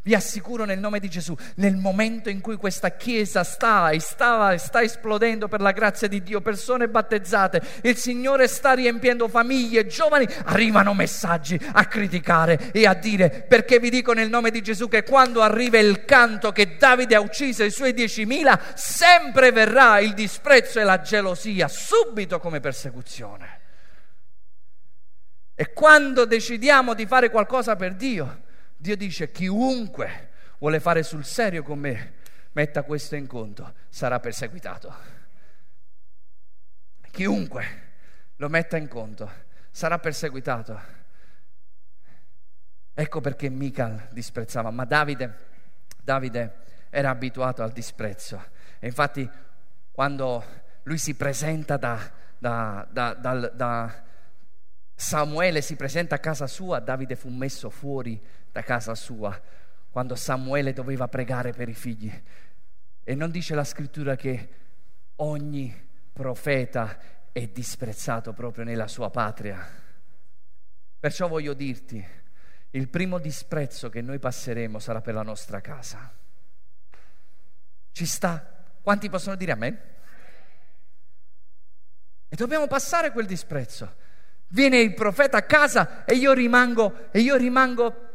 Vi 0.09 0.15
assicuro 0.15 0.65
nel 0.65 0.79
nome 0.79 0.99
di 0.99 1.07
Gesù, 1.07 1.37
nel 1.57 1.75
momento 1.75 2.29
in 2.29 2.41
cui 2.41 2.55
questa 2.55 2.95
chiesa 2.95 3.43
sta 3.43 3.95
sta, 3.99 4.57
sta, 4.57 4.81
esplodendo 4.81 5.47
per 5.47 5.61
la 5.61 5.71
grazia 5.71 6.07
di 6.07 6.23
Dio, 6.23 6.41
persone 6.41 6.89
battezzate, 6.89 7.61
il 7.83 7.95
Signore 7.95 8.47
sta 8.47 8.73
riempiendo 8.73 9.27
famiglie, 9.27 9.85
giovani, 9.85 10.27
arrivano 10.45 10.95
messaggi 10.95 11.59
a 11.73 11.85
criticare 11.85 12.71
e 12.71 12.87
a 12.87 12.95
dire, 12.95 13.45
perché 13.47 13.77
vi 13.77 13.91
dico 13.91 14.13
nel 14.13 14.29
nome 14.29 14.49
di 14.49 14.63
Gesù 14.63 14.87
che 14.87 15.03
quando 15.03 15.43
arriva 15.43 15.77
il 15.77 16.03
canto 16.05 16.51
che 16.51 16.75
Davide 16.77 17.13
ha 17.13 17.19
ucciso 17.19 17.63
i 17.63 17.69
suoi 17.69 17.93
diecimila, 17.93 18.59
sempre 18.73 19.51
verrà 19.51 19.99
il 19.99 20.15
disprezzo 20.15 20.79
e 20.79 20.85
la 20.85 21.01
gelosia, 21.01 21.67
subito 21.67 22.39
come 22.39 22.59
persecuzione. 22.59 23.59
E 25.53 25.71
quando 25.71 26.25
decidiamo 26.25 26.95
di 26.95 27.05
fare 27.05 27.29
qualcosa 27.29 27.75
per 27.75 27.93
Dio, 27.93 28.47
Dio 28.81 28.95
dice 28.95 29.29
chiunque 29.29 30.29
vuole 30.57 30.79
fare 30.79 31.03
sul 31.03 31.25
serio 31.25 31.63
con 31.63 31.79
me, 31.79 32.13
metta 32.53 32.83
questo 32.83 33.17
in 33.17 33.27
conto, 33.27 33.73
sarà 33.89 34.21
perseguitato. 34.21 34.95
Chiunque 37.11 37.81
lo 38.37 38.47
metta 38.47 38.77
in 38.77 38.87
conto, 38.87 39.29
sarà 39.69 39.99
perseguitato. 39.99 40.79
Ecco 42.93 43.19
perché 43.19 43.49
Mical 43.49 44.07
disprezzava, 44.11 44.71
ma 44.71 44.85
Davide, 44.85 45.35
Davide 46.01 46.55
era 46.89 47.09
abituato 47.09 47.63
al 47.63 47.73
disprezzo. 47.73 48.41
E 48.79 48.87
infatti 48.87 49.29
quando 49.91 50.41
lui 50.83 50.97
si 50.97 51.15
presenta 51.15 51.75
da, 51.75 51.99
da, 52.37 52.87
da, 52.89 53.13
da 53.13 54.03
Samuele 54.99 55.61
si 55.61 55.77
presenta 55.77 56.15
a 56.15 56.19
casa 56.19 56.45
sua, 56.45 56.79
Davide 56.79 57.15
fu 57.15 57.29
messo 57.29 57.69
fuori 57.69 58.21
da 58.51 58.61
casa 58.63 58.95
sua 58.95 59.39
quando 59.89 60.15
Samuele 60.15 60.73
doveva 60.73 61.07
pregare 61.07 61.51
per 61.51 61.67
i 61.67 61.73
figli. 61.73 62.11
E 63.03 63.15
non 63.15 63.31
dice 63.31 63.55
la 63.55 63.63
scrittura 63.63 64.15
che 64.15 64.49
ogni 65.17 65.87
profeta 66.13 66.97
è 67.31 67.47
disprezzato 67.47 68.33
proprio 68.33 68.63
nella 68.63 68.87
sua 68.87 69.09
patria. 69.09 69.65
Perciò 70.99 71.27
voglio 71.27 71.53
dirti, 71.53 72.05
il 72.71 72.87
primo 72.87 73.17
disprezzo 73.17 73.89
che 73.89 74.01
noi 74.01 74.19
passeremo 74.19 74.77
sarà 74.79 75.01
per 75.01 75.15
la 75.15 75.23
nostra 75.23 75.59
casa. 75.59 76.13
Ci 77.91 78.05
sta? 78.05 78.65
Quanti 78.81 79.09
possono 79.09 79.35
dire 79.35 79.51
a 79.51 79.55
me? 79.55 79.83
E 82.29 82.35
dobbiamo 82.35 82.67
passare 82.67 83.11
quel 83.11 83.25
disprezzo 83.25 84.07
Viene 84.51 84.79
il 84.79 84.95
profeta 84.95 85.37
a 85.37 85.43
casa 85.43 86.05
e 86.05 86.15
io 86.15 86.33
rimango, 86.33 87.09
e 87.11 87.19
io 87.19 87.35
rimango 87.35 88.08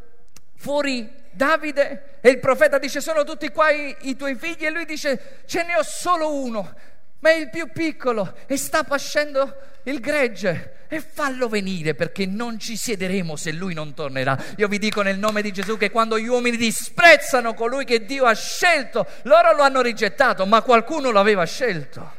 fuori 0.57 1.23
Davide 1.31 2.19
e 2.21 2.31
il 2.31 2.39
profeta 2.39 2.79
dice 2.79 3.01
sono 3.01 3.25
tutti 3.25 3.49
qua 3.51 3.71
i, 3.71 3.95
i 4.03 4.17
tuoi 4.17 4.37
figli 4.37 4.65
e 4.65 4.71
lui 4.71 4.85
dice 4.85 5.43
ce 5.47 5.65
ne 5.65 5.77
ho 5.77 5.83
solo 5.83 6.33
uno 6.33 6.75
ma 7.19 7.31
è 7.31 7.35
il 7.35 7.51
più 7.51 7.73
piccolo 7.73 8.35
e 8.47 8.57
sta 8.57 8.85
pascendo 8.85 9.57
il 9.85 9.99
gregge 9.99 10.87
e 10.89 11.01
fallo 11.01 11.49
venire 11.49 11.95
perché 11.95 12.27
non 12.27 12.59
ci 12.59 12.77
siederemo 12.77 13.35
se 13.35 13.51
lui 13.53 13.73
non 13.73 13.95
tornerà. 13.95 14.39
Io 14.59 14.69
vi 14.69 14.79
dico 14.79 15.01
nel 15.01 15.19
nome 15.19 15.41
di 15.41 15.51
Gesù 15.51 15.79
che 15.79 15.91
quando 15.91 16.19
gli 16.19 16.27
uomini 16.27 16.59
disprezzano 16.59 17.55
colui 17.55 17.85
che 17.85 18.05
Dio 18.05 18.27
ha 18.27 18.35
scelto, 18.35 19.07
loro 19.23 19.55
lo 19.55 19.63
hanno 19.63 19.81
rigettato, 19.81 20.45
ma 20.45 20.61
qualcuno 20.61 21.11
lo 21.11 21.19
aveva 21.19 21.45
scelto. 21.45 22.13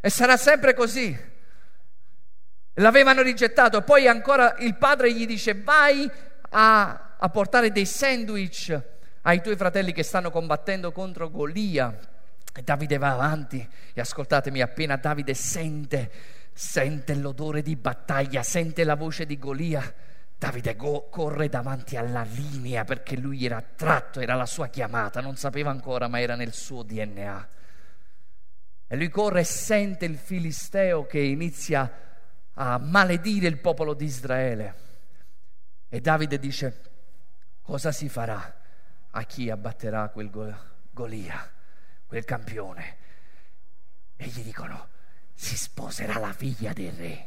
E 0.00 0.10
sarà 0.10 0.36
sempre 0.36 0.74
così. 0.74 1.26
L'avevano 2.74 3.22
rigettato, 3.22 3.82
poi 3.82 4.06
ancora 4.06 4.54
il 4.58 4.76
padre 4.76 5.12
gli 5.12 5.26
dice 5.26 5.54
vai 5.54 6.08
a, 6.50 7.16
a 7.18 7.28
portare 7.28 7.70
dei 7.70 7.86
sandwich 7.86 8.80
ai 9.22 9.42
tuoi 9.42 9.56
fratelli 9.56 9.92
che 9.92 10.02
stanno 10.02 10.30
combattendo 10.30 10.92
contro 10.92 11.30
Golia 11.30 11.98
e 12.54 12.62
Davide 12.62 12.98
va 12.98 13.12
avanti 13.12 13.66
e 13.92 14.00
ascoltatemi, 14.00 14.60
appena 14.60 14.96
Davide 14.96 15.34
sente, 15.34 16.10
sente 16.52 17.14
l'odore 17.14 17.62
di 17.62 17.76
battaglia, 17.76 18.42
sente 18.42 18.84
la 18.84 18.94
voce 18.94 19.26
di 19.26 19.38
Golia, 19.38 19.94
Davide 20.36 20.74
go- 20.76 21.08
corre 21.10 21.48
davanti 21.48 21.96
alla 21.96 22.22
linea 22.22 22.84
perché 22.84 23.16
lui 23.16 23.44
era 23.44 23.56
attratto, 23.56 24.20
era 24.20 24.34
la 24.34 24.46
sua 24.46 24.68
chiamata, 24.68 25.20
non 25.20 25.36
sapeva 25.36 25.70
ancora 25.70 26.08
ma 26.08 26.20
era 26.20 26.34
nel 26.34 26.52
suo 26.52 26.82
DNA. 26.82 27.48
E 28.86 28.96
lui 28.96 29.08
corre 29.10 29.40
e 29.40 29.44
sente 29.44 30.06
il 30.06 30.16
filisteo 30.16 31.06
che 31.06 31.18
inizia 31.18 31.92
a 32.54 32.78
maledire 32.78 33.46
il 33.46 33.58
popolo 33.58 33.94
di 33.94 34.04
Israele. 34.06 34.87
E 35.88 36.00
Davide 36.00 36.38
dice, 36.38 36.82
cosa 37.62 37.92
si 37.92 38.08
farà 38.08 38.60
a 39.10 39.22
chi 39.24 39.50
abbatterà 39.50 40.08
quel 40.08 40.30
go- 40.30 40.66
Golia? 40.90 41.56
quel 42.08 42.24
campione 42.24 42.96
e 44.16 44.26
gli 44.26 44.42
dicono 44.42 44.88
si 45.34 45.56
sposerà 45.56 46.18
la 46.18 46.32
figlia 46.32 46.72
del 46.72 46.92
re 46.92 47.26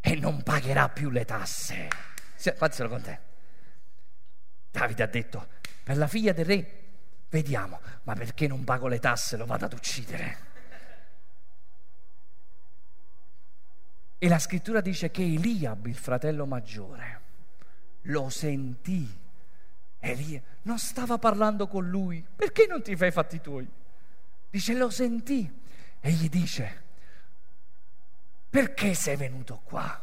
e 0.00 0.14
non 0.16 0.42
pagherà 0.42 0.88
più 0.88 1.10
le 1.10 1.24
tasse. 1.24 1.88
Fazzelo 2.34 2.88
con 2.88 3.02
te. 3.02 3.18
Davide 4.70 5.02
ha 5.02 5.06
detto, 5.06 5.48
per 5.82 5.96
la 5.96 6.08
figlia 6.08 6.32
del 6.32 6.44
re 6.44 6.82
vediamo, 7.28 7.80
ma 8.02 8.14
perché 8.14 8.46
non 8.48 8.64
pago 8.64 8.88
le 8.88 8.98
tasse 8.98 9.36
lo 9.36 9.46
vado 9.46 9.66
ad 9.66 9.72
uccidere. 9.72 10.38
E 14.18 14.28
la 14.28 14.38
scrittura 14.38 14.80
dice 14.80 15.10
che 15.10 15.22
Eliab, 15.22 15.86
il 15.86 15.96
fratello 15.96 16.46
maggiore, 16.46 17.20
lo 18.04 18.28
sentì 18.28 19.22
Elia 20.04 20.42
non 20.62 20.78
stava 20.78 21.18
parlando 21.18 21.66
con 21.66 21.88
lui, 21.88 22.24
perché 22.36 22.66
non 22.66 22.82
ti 22.82 22.94
fai 22.94 23.08
i 23.08 23.12
fatti 23.12 23.40
tuoi? 23.40 23.66
Dice, 24.50 24.74
lo 24.74 24.90
sentì 24.90 25.50
e 26.00 26.10
gli 26.10 26.28
dice, 26.28 26.82
perché 28.50 28.94
sei 28.94 29.16
venuto 29.16 29.62
qua? 29.64 30.02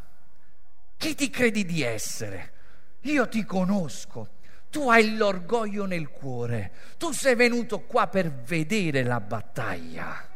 Chi 0.97 1.15
ti 1.15 1.29
credi 1.29 1.65
di 1.65 1.83
essere? 1.83 2.53
Io 3.01 3.27
ti 3.27 3.45
conosco, 3.45 4.39
tu 4.69 4.89
hai 4.89 5.15
l'orgoglio 5.15 5.85
nel 5.85 6.09
cuore, 6.09 6.71
tu 6.97 7.11
sei 7.11 7.35
venuto 7.35 7.81
qua 7.81 8.07
per 8.07 8.31
vedere 8.31 9.03
la 9.03 9.19
battaglia. 9.19 10.29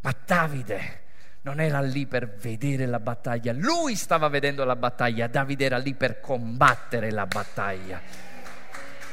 Ma 0.00 0.16
Davide 0.24 1.03
non 1.44 1.60
era 1.60 1.80
lì 1.82 2.06
per 2.06 2.36
vedere 2.36 2.86
la 2.86 3.00
battaglia, 3.00 3.52
lui 3.52 3.96
stava 3.96 4.28
vedendo 4.28 4.64
la 4.64 4.76
battaglia, 4.76 5.26
Davide 5.26 5.66
era 5.66 5.76
lì 5.76 5.92
per 5.92 6.18
combattere 6.18 7.10
la 7.10 7.26
battaglia. 7.26 8.00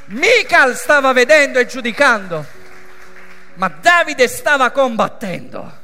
Mical 0.06 0.74
stava 0.74 1.12
vedendo 1.12 1.58
e 1.58 1.66
giudicando, 1.66 2.44
ma 3.54 3.68
Davide 3.68 4.28
stava 4.28 4.70
combattendo. 4.70 5.80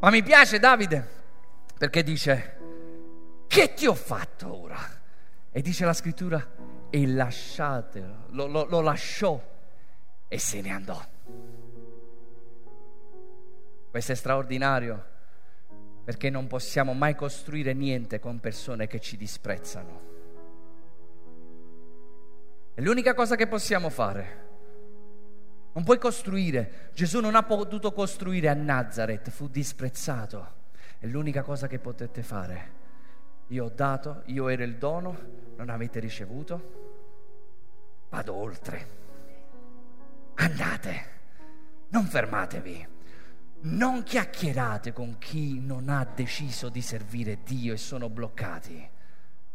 Ma 0.00 0.10
mi 0.10 0.22
piace 0.22 0.58
Davide 0.58 1.06
perché 1.76 2.02
dice, 2.02 2.56
che 3.46 3.74
ti 3.74 3.86
ho 3.86 3.94
fatto 3.94 4.62
ora? 4.62 4.78
E 5.52 5.60
dice 5.60 5.84
la 5.84 5.92
scrittura, 5.92 6.42
e 6.88 7.06
lasciatelo, 7.06 8.28
lo, 8.30 8.46
lo, 8.46 8.64
lo 8.64 8.80
lasciò 8.80 9.38
e 10.26 10.38
se 10.38 10.62
ne 10.62 10.70
andò. 10.70 11.12
Questo 13.94 14.10
è 14.10 14.16
straordinario 14.16 15.04
perché 16.02 16.28
non 16.28 16.48
possiamo 16.48 16.94
mai 16.94 17.14
costruire 17.14 17.74
niente 17.74 18.18
con 18.18 18.40
persone 18.40 18.88
che 18.88 18.98
ci 18.98 19.16
disprezzano. 19.16 20.00
È 22.74 22.80
l'unica 22.80 23.14
cosa 23.14 23.36
che 23.36 23.46
possiamo 23.46 23.90
fare. 23.90 24.46
Non 25.74 25.84
puoi 25.84 25.98
costruire. 25.98 26.90
Gesù 26.92 27.20
non 27.20 27.36
ha 27.36 27.44
potuto 27.44 27.92
costruire 27.92 28.48
a 28.48 28.54
Nazareth, 28.54 29.30
fu 29.30 29.46
disprezzato. 29.46 30.54
È 30.98 31.06
l'unica 31.06 31.44
cosa 31.44 31.68
che 31.68 31.78
potete 31.78 32.24
fare. 32.24 32.72
Io 33.46 33.66
ho 33.66 33.72
dato, 33.72 34.22
io 34.24 34.48
ero 34.48 34.64
il 34.64 34.76
dono, 34.76 35.16
non 35.54 35.68
avete 35.68 36.00
ricevuto. 36.00 38.06
Vado 38.08 38.34
oltre. 38.34 38.88
Andate, 40.34 41.04
non 41.90 42.06
fermatevi. 42.06 42.93
Non 43.66 44.02
chiacchierate 44.02 44.92
con 44.92 45.16
chi 45.18 45.58
non 45.58 45.88
ha 45.88 46.06
deciso 46.14 46.68
di 46.68 46.82
servire 46.82 47.38
Dio 47.44 47.72
e 47.72 47.78
sono 47.78 48.10
bloccati, 48.10 48.86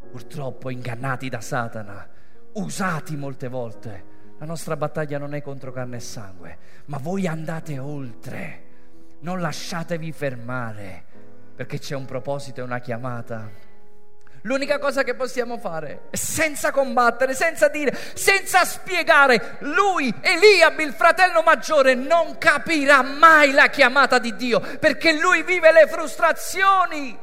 purtroppo 0.10 0.72
ingannati 0.72 1.30
da 1.30 1.42
Satana 1.42 2.10
usati 2.54 3.16
molte 3.16 3.48
volte. 3.50 4.18
La 4.40 4.48
nostra 4.48 4.76
battaglia 4.76 5.20
non 5.20 5.36
è 5.36 5.44
contro 5.44 5.72
carne 5.72 5.98
e 5.98 6.00
sangue, 6.00 6.58
ma 6.86 6.98
voi 6.98 7.28
andate 7.28 7.78
oltre, 7.78 8.64
non 9.20 9.42
lasciatevi 9.42 10.12
fermare, 10.12 11.04
perché 11.56 11.78
c'è 11.78 11.96
un 11.96 12.06
proposito 12.06 12.62
e 12.62 12.64
una 12.64 12.80
chiamata. 12.80 13.69
L'unica 14.44 14.80
cosa 14.80 15.04
che 15.04 15.16
possiamo 15.16 15.58
fare 15.58 16.04
è 16.10 16.16
senza 16.16 16.72
combattere, 16.72 17.34
senza 17.34 17.68
dire, 17.68 17.98
senza 18.14 18.64
spiegare, 18.64 19.58
lui, 19.60 20.14
Eliab, 20.22 20.80
il 20.80 20.94
fratello 20.94 21.42
maggiore, 21.42 21.94
non 21.94 22.38
capirà 22.38 23.02
mai 23.02 23.52
la 23.52 23.68
chiamata 23.68 24.20
di 24.20 24.36
Dio, 24.36 24.60
perché 24.80 25.20
lui 25.20 25.44
vive 25.44 25.72
le 25.72 25.88
frustrazioni, 25.88 27.18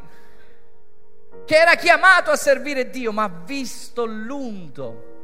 che 1.45 1.57
era 1.57 1.75
chiamato 1.75 2.31
a 2.31 2.37
servire 2.37 2.91
Dio, 2.91 3.13
ma 3.13 3.25
ha 3.25 3.43
visto 3.45 4.05
l'unto 4.05 5.15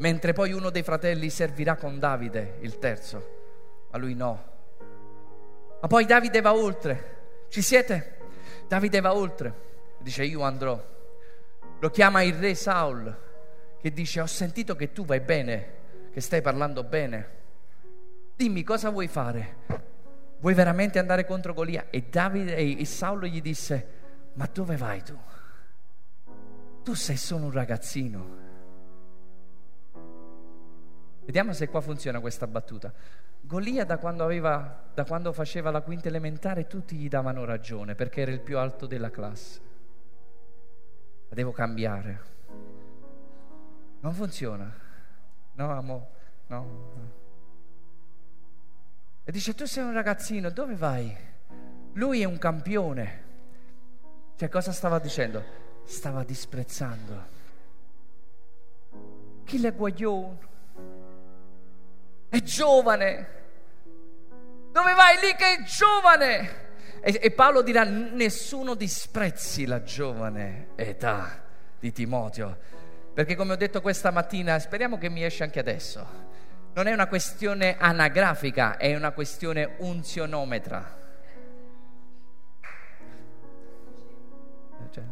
mentre 0.00 0.32
poi 0.32 0.52
uno 0.52 0.70
dei 0.70 0.82
fratelli 0.82 1.30
servirà 1.30 1.76
con 1.76 1.98
Davide, 1.98 2.56
il 2.60 2.78
terzo, 2.78 3.86
ma 3.90 3.98
lui 3.98 4.14
no. 4.14 4.44
Ma 5.80 5.88
poi 5.88 6.04
Davide 6.04 6.40
va 6.40 6.54
oltre, 6.54 7.46
ci 7.48 7.62
siete? 7.62 8.18
Davide 8.66 9.00
va 9.00 9.14
oltre, 9.14 9.52
dice 10.00 10.24
io 10.24 10.42
andrò. 10.42 10.82
Lo 11.78 11.90
chiama 11.90 12.22
il 12.22 12.34
re 12.34 12.54
Saul, 12.54 13.16
che 13.80 13.92
dice 13.92 14.20
ho 14.20 14.26
sentito 14.26 14.76
che 14.76 14.92
tu 14.92 15.04
vai 15.04 15.20
bene, 15.20 15.72
che 16.12 16.20
stai 16.20 16.42
parlando 16.42 16.84
bene. 16.84 17.38
Dimmi 18.36 18.62
cosa 18.62 18.90
vuoi 18.90 19.08
fare? 19.08 19.56
Vuoi 20.40 20.54
veramente 20.54 20.98
andare 20.98 21.24
contro 21.24 21.52
Golia? 21.52 21.86
E, 21.90 22.02
Davide, 22.10 22.56
e 22.56 22.84
Saulo 22.84 23.26
gli 23.26 23.42
disse, 23.42 23.86
ma 24.34 24.48
dove 24.52 24.76
vai 24.76 25.02
tu? 25.02 25.18
Tu 26.82 26.94
sei 26.94 27.16
solo 27.16 27.44
un 27.44 27.52
ragazzino 27.52 28.40
Vediamo 31.30 31.52
se 31.52 31.68
qua 31.68 31.80
funziona 31.80 32.18
questa 32.18 32.48
battuta. 32.48 32.92
Golia 33.42 33.84
da 33.84 33.98
quando, 33.98 34.24
aveva, 34.24 34.82
da 34.92 35.04
quando 35.04 35.32
faceva 35.32 35.70
la 35.70 35.80
quinta 35.80 36.08
elementare 36.08 36.66
tutti 36.66 36.96
gli 36.96 37.08
davano 37.08 37.44
ragione 37.44 37.94
perché 37.94 38.22
era 38.22 38.32
il 38.32 38.40
più 38.40 38.58
alto 38.58 38.86
della 38.86 39.10
classe. 39.10 39.60
La 41.30 41.34
devo 41.34 41.52
cambiare. 41.52 42.20
Non 44.00 44.12
funziona. 44.12 44.70
No, 45.52 45.70
amo, 45.70 46.10
no. 46.48 47.18
E 49.24 49.32
dice, 49.32 49.54
tu 49.54 49.64
sei 49.64 49.84
un 49.84 49.94
ragazzino, 49.94 50.50
dove 50.50 50.74
vai? 50.74 51.16
Lui 51.94 52.20
è 52.20 52.24
un 52.24 52.36
campione. 52.36 53.24
Cioè, 54.36 54.50
cosa 54.50 54.72
stava 54.72 54.98
dicendo? 54.98 55.42
Stava 55.84 56.22
disprezzando. 56.22 57.38
Chi 59.44 59.58
le 59.58 59.72
guaglione? 59.72 60.48
è 62.30 62.40
giovane. 62.42 63.38
Dove 64.70 64.94
vai 64.94 65.18
lì 65.20 65.34
che 65.34 65.56
è 65.56 65.62
giovane? 65.64 66.68
E, 67.00 67.18
e 67.22 67.30
Paolo 67.30 67.62
dirà, 67.62 67.84
nessuno 67.84 68.74
disprezzi 68.74 69.64
la 69.64 69.82
giovane 69.82 70.68
età 70.74 71.42
di 71.78 71.92
Timoteo, 71.92 72.56
perché 73.14 73.34
come 73.34 73.54
ho 73.54 73.56
detto 73.56 73.80
questa 73.80 74.10
mattina, 74.10 74.58
speriamo 74.58 74.98
che 74.98 75.08
mi 75.08 75.24
esce 75.24 75.42
anche 75.42 75.58
adesso, 75.58 76.06
non 76.74 76.86
è 76.86 76.92
una 76.92 77.08
questione 77.08 77.76
anagrafica, 77.78 78.76
è 78.76 78.94
una 78.94 79.12
questione 79.12 79.76
unzionometra. 79.78 80.98
Cioè. 84.90 85.02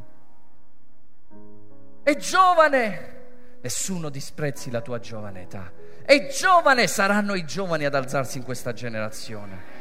È 2.02 2.16
giovane! 2.16 3.16
Nessuno 3.60 4.08
disprezzi 4.08 4.70
la 4.70 4.80
tua 4.80 4.98
giovane 5.00 5.42
età. 5.42 5.72
È 6.04 6.28
giovane, 6.28 6.86
saranno 6.86 7.34
i 7.34 7.44
giovani 7.44 7.84
ad 7.84 7.94
alzarsi 7.94 8.38
in 8.38 8.44
questa 8.44 8.72
generazione. 8.72 9.77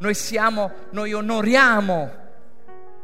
Noi 0.00 0.14
siamo, 0.14 0.72
noi 0.92 1.12
onoriamo 1.12 2.10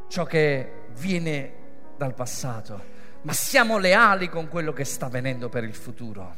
ciò 0.09 0.25
che 0.25 0.87
viene 0.95 1.55
dal 1.95 2.15
passato, 2.15 2.83
ma 3.21 3.35
siamo 3.35 3.77
leali 3.77 4.31
con 4.31 4.49
quello 4.49 4.73
che 4.73 4.85
sta 4.85 5.05
avvenendo 5.05 5.51
per 5.51 5.65
il 5.65 5.75
futuro. 5.75 6.35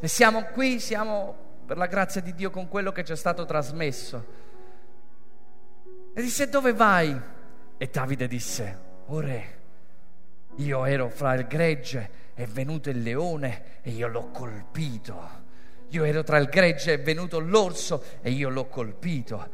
Se 0.00 0.06
siamo 0.06 0.44
qui, 0.44 0.78
siamo 0.78 1.34
per 1.66 1.76
la 1.76 1.86
grazia 1.86 2.20
di 2.20 2.34
Dio 2.34 2.50
con 2.50 2.68
quello 2.68 2.92
che 2.92 3.04
ci 3.04 3.12
è 3.12 3.16
stato 3.16 3.44
trasmesso. 3.44 4.26
E 6.14 6.22
disse 6.22 6.48
dove 6.48 6.72
vai? 6.72 7.20
E 7.78 7.88
Davide 7.90 8.28
disse, 8.28 8.78
o 9.06 9.18
re, 9.18 9.58
io 10.56 10.84
ero 10.84 11.08
fra 11.08 11.34
il 11.34 11.48
gregge, 11.48 12.10
è 12.34 12.44
venuto 12.46 12.90
il 12.90 13.02
leone 13.02 13.80
e 13.82 13.90
io 13.90 14.06
l'ho 14.06 14.30
colpito. 14.30 15.41
Io 15.92 16.04
ero 16.04 16.22
tra 16.22 16.38
il 16.38 16.48
gregge, 16.48 16.94
è 16.94 17.00
venuto 17.00 17.38
l'orso 17.38 18.02
e 18.22 18.30
io 18.30 18.48
l'ho 18.48 18.66
colpito. 18.66 19.48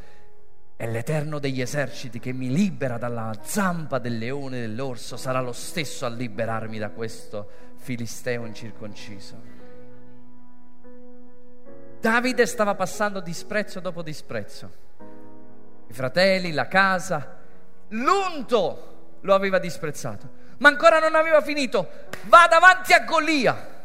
E 0.76 0.86
l'Eterno 0.86 1.40
degli 1.40 1.60
eserciti 1.60 2.20
che 2.20 2.32
mi 2.32 2.48
libera 2.48 2.96
dalla 2.96 3.36
zampa 3.42 3.98
del 3.98 4.18
leone 4.18 4.58
e 4.58 4.60
dell'orso 4.60 5.16
sarà 5.16 5.40
lo 5.40 5.52
stesso 5.52 6.06
a 6.06 6.08
liberarmi 6.08 6.78
da 6.78 6.90
questo 6.90 7.48
filisteo 7.78 8.46
incirconciso. 8.46 9.56
Davide 12.00 12.46
stava 12.46 12.76
passando 12.76 13.18
disprezzo 13.18 13.80
dopo 13.80 14.02
disprezzo. 14.02 14.70
I 15.88 15.92
fratelli, 15.92 16.52
la 16.52 16.68
casa, 16.68 17.38
l'unto 17.88 19.16
lo 19.22 19.34
aveva 19.34 19.58
disprezzato. 19.58 20.30
Ma 20.58 20.68
ancora 20.68 21.00
non 21.00 21.16
aveva 21.16 21.40
finito. 21.40 21.88
Va 22.26 22.46
davanti 22.48 22.92
a 22.92 23.00
Golia. 23.00 23.77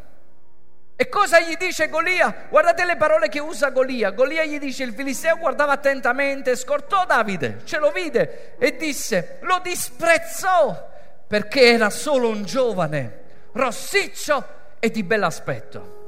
E 0.95 1.09
cosa 1.09 1.39
gli 1.39 1.55
dice 1.55 1.89
Golia? 1.89 2.45
Guardate 2.49 2.85
le 2.85 2.95
parole 2.97 3.27
che 3.27 3.39
usa 3.39 3.71
Golia. 3.71 4.11
Golia 4.11 4.43
gli 4.45 4.59
dice: 4.59 4.83
Il 4.83 4.93
filisteo 4.93 5.37
guardava 5.37 5.73
attentamente, 5.73 6.55
scortò 6.55 7.05
Davide, 7.05 7.61
ce 7.63 7.79
lo 7.79 7.91
vide 7.91 8.55
e 8.59 8.75
disse: 8.75 9.39
Lo 9.41 9.59
disprezzò 9.63 10.91
perché 11.25 11.71
era 11.71 11.89
solo 11.89 12.29
un 12.29 12.43
giovane, 12.43 13.21
rossiccio 13.53 14.61
e 14.79 14.91
di 14.91 15.03
bell'aspetto. 15.03 16.01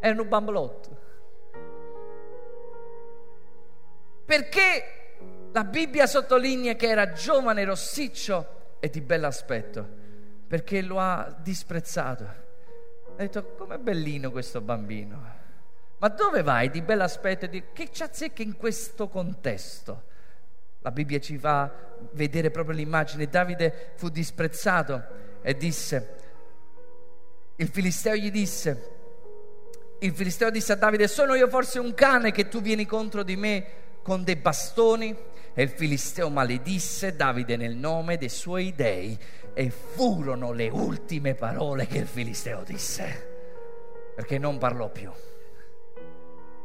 Era 0.00 0.20
un 0.20 0.28
bambolotto. 0.28 0.98
Perché 4.26 4.84
la 5.52 5.64
Bibbia 5.64 6.06
sottolinea 6.06 6.74
che 6.74 6.88
era 6.88 7.12
giovane, 7.12 7.64
rossiccio 7.64 8.76
e 8.80 8.90
di 8.90 9.00
bell'aspetto? 9.00 9.88
Perché 10.46 10.82
lo 10.82 11.00
ha 11.00 11.34
disprezzato. 11.40 12.48
Ha 13.20 13.24
detto, 13.24 13.44
com'è 13.54 13.76
bellino 13.76 14.30
questo 14.30 14.62
bambino. 14.62 15.22
Ma 15.98 16.08
dove 16.08 16.42
vai 16.42 16.70
di 16.70 16.80
bell'aspetto? 16.80 17.46
Di... 17.46 17.64
Che 17.70 17.90
ci 17.92 18.02
azzecca 18.02 18.40
in 18.40 18.56
questo 18.56 19.08
contesto? 19.08 20.04
La 20.80 20.90
Bibbia 20.90 21.20
ci 21.20 21.36
fa 21.36 21.70
vedere 22.12 22.50
proprio 22.50 22.76
l'immagine. 22.76 23.28
Davide 23.28 23.92
fu 23.96 24.08
disprezzato 24.08 25.04
e 25.42 25.54
disse, 25.54 26.16
il 27.56 27.68
Filisteo 27.68 28.14
gli 28.14 28.30
disse, 28.30 28.90
il 29.98 30.14
Filisteo 30.14 30.48
disse 30.48 30.72
a 30.72 30.76
Davide, 30.76 31.06
sono 31.06 31.34
io 31.34 31.48
forse 31.48 31.78
un 31.78 31.92
cane 31.92 32.32
che 32.32 32.48
tu 32.48 32.62
vieni 32.62 32.86
contro 32.86 33.22
di 33.22 33.36
me 33.36 33.66
con 34.00 34.24
dei 34.24 34.36
bastoni? 34.36 35.14
E 35.60 35.64
il 35.64 35.68
Filisteo 35.68 36.30
maledisse 36.30 37.14
Davide 37.14 37.54
nel 37.54 37.76
nome 37.76 38.16
dei 38.16 38.30
suoi 38.30 38.74
dei 38.74 39.18
e 39.52 39.68
furono 39.68 40.52
le 40.52 40.70
ultime 40.70 41.34
parole 41.34 41.86
che 41.86 41.98
il 41.98 42.06
Filisteo 42.06 42.62
disse, 42.62 44.12
perché 44.14 44.38
non 44.38 44.56
parlò 44.56 44.88
più. 44.88 45.10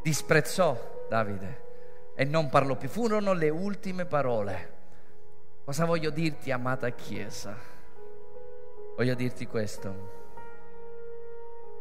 Disprezzò 0.01 1.07
Davide 1.09 1.63
e 2.15 2.23
non 2.23 2.47
parlò 2.47 2.77
più. 2.77 2.87
Furono 2.87 3.33
le 3.33 3.49
ultime 3.49 4.05
parole. 4.05 4.71
Cosa 5.65 5.83
voglio 5.83 6.09
dirti, 6.09 6.51
amata 6.51 6.89
Chiesa? 6.91 7.53
Voglio 8.95 9.13
dirti 9.13 9.45
questo. 9.45 10.13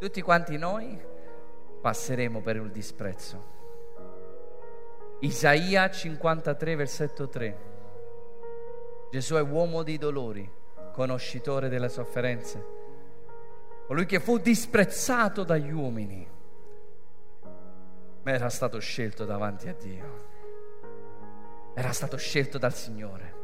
Tutti 0.00 0.20
quanti 0.20 0.58
noi 0.58 1.00
passeremo 1.80 2.40
per 2.40 2.56
il 2.56 2.72
disprezzo. 2.72 3.53
Isaia 5.20 5.90
53, 5.90 6.76
versetto 6.76 7.28
3. 7.28 7.72
Gesù 9.10 9.36
è 9.36 9.42
uomo 9.42 9.82
di 9.82 9.96
dolori, 9.96 10.50
conoscitore 10.92 11.68
delle 11.68 11.88
sofferenze, 11.88 12.66
colui 13.86 14.06
che 14.06 14.20
fu 14.20 14.38
disprezzato 14.38 15.44
dagli 15.44 15.70
uomini, 15.70 16.28
ma 18.22 18.30
era 18.30 18.48
stato 18.48 18.78
scelto 18.78 19.24
davanti 19.24 19.68
a 19.68 19.74
Dio, 19.74 20.32
era 21.74 21.92
stato 21.92 22.16
scelto 22.16 22.58
dal 22.58 22.74
Signore. 22.74 23.34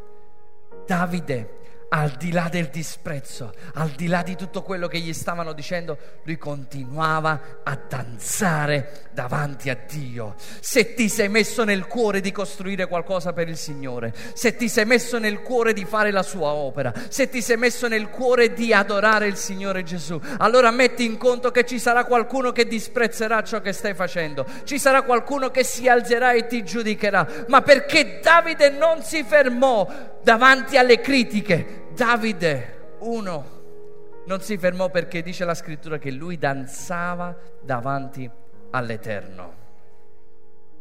Davide 0.87 1.79
al 1.92 2.11
di 2.11 2.31
là 2.31 2.48
del 2.48 2.68
disprezzo, 2.68 3.53
al 3.74 3.90
di 3.90 4.07
là 4.07 4.22
di 4.22 4.37
tutto 4.37 4.62
quello 4.62 4.87
che 4.87 4.98
gli 4.98 5.12
stavano 5.12 5.53
dicendo, 5.53 5.98
lui 6.22 6.38
continuava 6.38 7.61
a 7.64 7.76
danzare 7.88 9.09
davanti 9.12 9.70
a 9.70 9.79
Dio. 9.88 10.37
Se 10.61 10.94
ti 10.94 11.09
sei 11.09 11.29
messo 11.29 11.64
nel 11.64 11.87
cuore 11.87 12.20
di 12.20 12.31
costruire 12.31 12.87
qualcosa 12.87 13.33
per 13.33 13.48
il 13.48 13.57
Signore, 13.57 14.14
se 14.35 14.55
ti 14.55 14.68
sei 14.68 14.85
messo 14.85 15.18
nel 15.18 15.42
cuore 15.42 15.72
di 15.72 15.85
fare 15.85 16.12
la 16.12 16.22
sua 16.22 16.50
opera, 16.50 16.92
se 17.09 17.29
ti 17.29 17.42
sei 17.42 17.57
messo 17.57 17.88
nel 17.88 18.09
cuore 18.09 18.53
di 18.53 18.72
adorare 18.72 19.26
il 19.26 19.37
Signore 19.37 19.83
Gesù, 19.83 20.20
allora 20.38 20.70
metti 20.70 21.05
in 21.05 21.16
conto 21.16 21.50
che 21.50 21.64
ci 21.64 21.81
sarà 21.81 22.05
qualcuno 22.05 22.53
che 22.53 22.66
disprezzerà 22.66 23.42
ciò 23.42 23.61
che 23.61 23.72
stai 23.72 23.94
facendo, 23.94 24.46
ci 24.62 24.79
sarà 24.79 25.03
qualcuno 25.03 25.50
che 25.50 25.64
si 25.64 25.88
alzerà 25.88 26.33
e 26.33 26.46
ti 26.46 26.62
giudicherà, 26.62 27.26
ma 27.48 27.62
perché 27.62 28.20
Davide 28.22 28.70
non 28.70 29.03
si 29.03 29.24
fermò 29.24 30.18
davanti 30.22 30.76
alle 30.76 31.00
critiche, 31.00 31.79
Davide, 32.00 32.94
uno, 33.00 34.22
non 34.24 34.40
si 34.40 34.56
fermò 34.56 34.88
perché 34.88 35.20
dice 35.20 35.44
la 35.44 35.52
scrittura 35.52 35.98
che 35.98 36.10
lui 36.10 36.38
danzava 36.38 37.38
davanti 37.60 38.28
all'Eterno. 38.70 39.54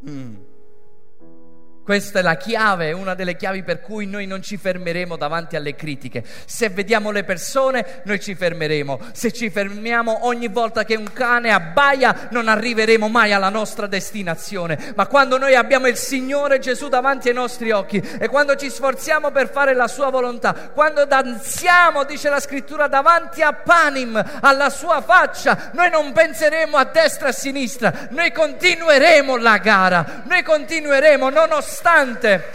Mm. 0.09 0.35
Questa 1.89 2.19
è 2.19 2.21
la 2.21 2.37
chiave, 2.37 2.91
una 2.91 3.15
delle 3.15 3.35
chiavi 3.35 3.63
per 3.63 3.81
cui 3.81 4.05
noi 4.05 4.27
non 4.27 4.43
ci 4.43 4.57
fermeremo 4.57 5.15
davanti 5.15 5.55
alle 5.55 5.73
critiche. 5.73 6.23
Se 6.45 6.69
vediamo 6.69 7.09
le 7.09 7.23
persone, 7.23 8.01
noi 8.03 8.19
ci 8.19 8.35
fermeremo. 8.35 8.99
Se 9.11 9.31
ci 9.31 9.49
fermiamo 9.49 10.27
ogni 10.27 10.49
volta 10.49 10.85
che 10.85 10.95
un 10.95 11.11
cane 11.11 11.49
abbaia, 11.49 12.27
non 12.29 12.47
arriveremo 12.47 13.07
mai 13.07 13.33
alla 13.33 13.49
nostra 13.49 13.87
destinazione. 13.87 14.93
Ma 14.95 15.07
quando 15.07 15.39
noi 15.39 15.55
abbiamo 15.55 15.87
il 15.87 15.95
Signore 15.95 16.59
Gesù 16.59 16.89
davanti 16.89 17.29
ai 17.29 17.33
nostri 17.33 17.71
occhi 17.71 17.97
e 17.97 18.27
quando 18.27 18.55
ci 18.55 18.69
sforziamo 18.69 19.31
per 19.31 19.49
fare 19.49 19.73
la 19.73 19.87
sua 19.87 20.11
volontà, 20.11 20.53
quando 20.53 21.05
danziamo, 21.05 22.03
dice 22.03 22.29
la 22.29 22.39
scrittura, 22.39 22.87
davanti 22.87 23.41
a 23.41 23.53
Panim, 23.53 24.23
alla 24.41 24.69
sua 24.69 25.01
faccia, 25.01 25.71
noi 25.73 25.89
non 25.89 26.11
penseremo 26.11 26.77
a 26.77 26.83
destra 26.83 27.25
e 27.25 27.29
a 27.29 27.33
sinistra, 27.33 28.09
noi 28.11 28.31
continueremo 28.31 29.37
la 29.37 29.57
gara, 29.57 30.21
noi 30.27 30.43
continueremo 30.43 31.29
nonostante 31.31 31.77
nonostante 31.79 32.51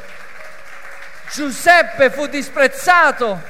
Giuseppe 1.32 2.10
fu 2.10 2.26
disprezzato, 2.26 3.40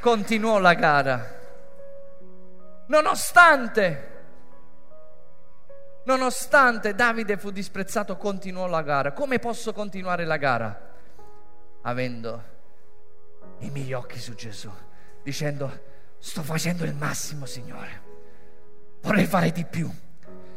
continuò 0.00 0.58
la 0.58 0.74
gara. 0.74 1.34
Nonostante, 2.88 4.10
nonostante 6.04 6.94
Davide 6.94 7.38
fu 7.38 7.50
disprezzato, 7.50 8.16
continuò 8.16 8.66
la 8.66 8.82
gara. 8.82 9.12
Come 9.12 9.38
posso 9.38 9.72
continuare 9.72 10.24
la 10.24 10.36
gara? 10.36 10.94
Avendo 11.82 12.42
i 13.60 13.70
miei 13.70 13.92
occhi 13.94 14.20
su 14.20 14.34
Gesù, 14.34 14.70
dicendo, 15.22 15.84
sto 16.18 16.42
facendo 16.42 16.84
il 16.84 16.94
massimo, 16.94 17.46
Signore. 17.46 18.02
Vorrei 19.00 19.26
fare 19.26 19.50
di 19.50 19.64
più. 19.64 19.90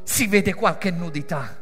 Si 0.04 0.28
vede 0.28 0.54
qualche 0.54 0.92
nudità. 0.92 1.58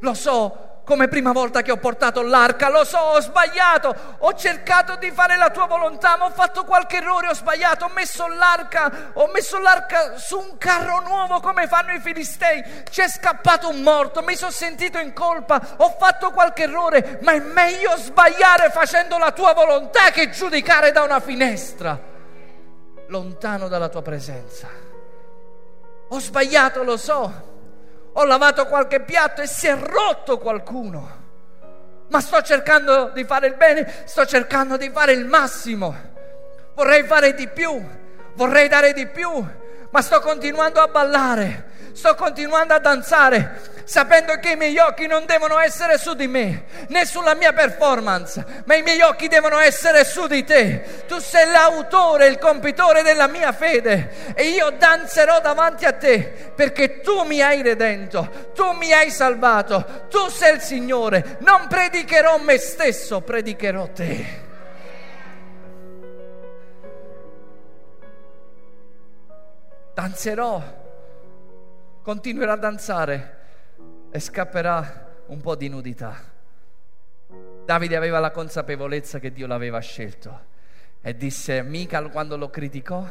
Lo 0.00 0.14
so, 0.14 0.69
come 0.84 1.08
prima 1.08 1.32
volta 1.32 1.62
che 1.62 1.70
ho 1.70 1.76
portato 1.76 2.22
l'arca, 2.22 2.68
lo 2.68 2.84
so, 2.84 2.98
ho 2.98 3.20
sbagliato, 3.20 3.94
ho 4.18 4.34
cercato 4.34 4.96
di 4.96 5.10
fare 5.10 5.36
la 5.36 5.50
tua 5.50 5.66
volontà, 5.66 6.16
ma 6.16 6.26
ho 6.26 6.30
fatto 6.30 6.64
qualche 6.64 6.96
errore, 6.96 7.28
ho 7.28 7.34
sbagliato, 7.34 7.84
ho 7.84 7.90
messo 7.94 8.26
l'arca, 8.26 9.10
ho 9.14 9.28
messo 9.28 9.58
l'arca 9.58 10.16
su 10.16 10.38
un 10.38 10.58
carro 10.58 11.00
nuovo 11.00 11.40
come 11.40 11.66
fanno 11.68 11.92
i 11.92 12.00
filistei, 12.00 12.62
c'è 12.90 13.08
scappato 13.08 13.68
un 13.68 13.82
morto, 13.82 14.22
mi 14.22 14.34
sono 14.34 14.50
sentito 14.50 14.98
in 14.98 15.12
colpa, 15.12 15.60
ho 15.76 15.96
fatto 15.98 16.30
qualche 16.32 16.64
errore, 16.64 17.20
ma 17.22 17.32
è 17.32 17.40
meglio 17.40 17.96
sbagliare 17.96 18.70
facendo 18.70 19.18
la 19.18 19.32
tua 19.32 19.52
volontà 19.52 20.10
che 20.10 20.30
giudicare 20.30 20.92
da 20.92 21.02
una 21.02 21.20
finestra, 21.20 21.98
lontano 23.06 23.68
dalla 23.68 23.88
tua 23.88 24.02
presenza. 24.02 24.68
Ho 26.08 26.18
sbagliato, 26.18 26.82
lo 26.82 26.96
so, 26.96 27.49
ho 28.12 28.24
lavato 28.24 28.66
qualche 28.66 29.00
piatto 29.00 29.40
e 29.42 29.46
si 29.46 29.66
è 29.66 29.76
rotto 29.76 30.38
qualcuno. 30.38 31.18
ma 32.10 32.20
sto 32.20 32.42
cercando 32.42 33.10
di 33.14 33.22
fare 33.24 33.46
il 33.46 33.54
bene, 33.54 34.02
sto 34.04 34.26
cercando 34.26 34.76
di 34.76 34.90
fare 34.90 35.12
il 35.12 35.26
massimo. 35.26 35.94
Vorrei 36.74 37.04
fare 37.04 37.34
di 37.34 37.46
più, 37.46 37.80
vorrei 38.34 38.66
dare 38.66 38.92
di 38.92 39.06
più, 39.06 39.30
ma 39.90 40.02
sto 40.02 40.18
continuando 40.20 40.80
a 40.80 40.88
ballare, 40.88 41.69
sto 41.92 42.14
continuando 42.14 42.74
a 42.74 42.78
danzare, 42.78 43.82
sapendo 43.84 44.38
che 44.38 44.52
i 44.52 44.56
miei 44.56 44.78
occhi 44.78 45.06
non 45.06 45.24
devono 45.26 45.58
essere 45.58 45.98
su 45.98 46.14
di 46.14 46.26
me, 46.26 46.64
né 46.88 47.04
sulla 47.04 47.34
mia 47.34 47.52
performance, 47.52 48.62
ma 48.64 48.74
i 48.74 48.82
miei 48.82 49.00
occhi 49.00 49.28
devono 49.28 49.58
essere 49.58 50.04
su 50.04 50.26
di 50.26 50.44
te. 50.44 51.04
Tu 51.06 51.18
sei 51.18 51.50
l'autore, 51.50 52.26
il 52.26 52.38
compitore 52.38 53.02
della 53.02 53.26
mia 53.26 53.52
fede 53.52 54.34
e 54.34 54.48
io 54.48 54.70
danzerò 54.70 55.40
davanti 55.40 55.84
a 55.84 55.92
te 55.92 56.52
perché 56.54 57.00
tu 57.00 57.22
mi 57.22 57.42
hai 57.42 57.62
redento, 57.62 58.50
tu 58.54 58.70
mi 58.72 58.92
hai 58.92 59.10
salvato, 59.10 60.06
tu 60.08 60.28
sei 60.28 60.54
il 60.54 60.60
Signore. 60.60 61.36
Non 61.40 61.66
predicherò 61.68 62.38
me 62.38 62.58
stesso, 62.58 63.20
predicherò 63.20 63.88
te. 63.88 64.48
danzerò, 70.00 70.62
continuerò 72.02 72.52
a 72.52 72.56
danzare 72.56 73.38
e 74.10 74.18
scapperà 74.20 75.22
un 75.26 75.40
po' 75.40 75.54
di 75.54 75.68
nudità. 75.68 76.16
Davide 77.64 77.96
aveva 77.96 78.18
la 78.18 78.30
consapevolezza 78.30 79.18
che 79.18 79.32
Dio 79.32 79.46
l'aveva 79.46 79.78
scelto 79.78 80.48
e 81.00 81.16
disse, 81.16 81.62
Mical 81.62 82.10
quando 82.10 82.36
lo 82.36 82.50
criticò, 82.50 83.06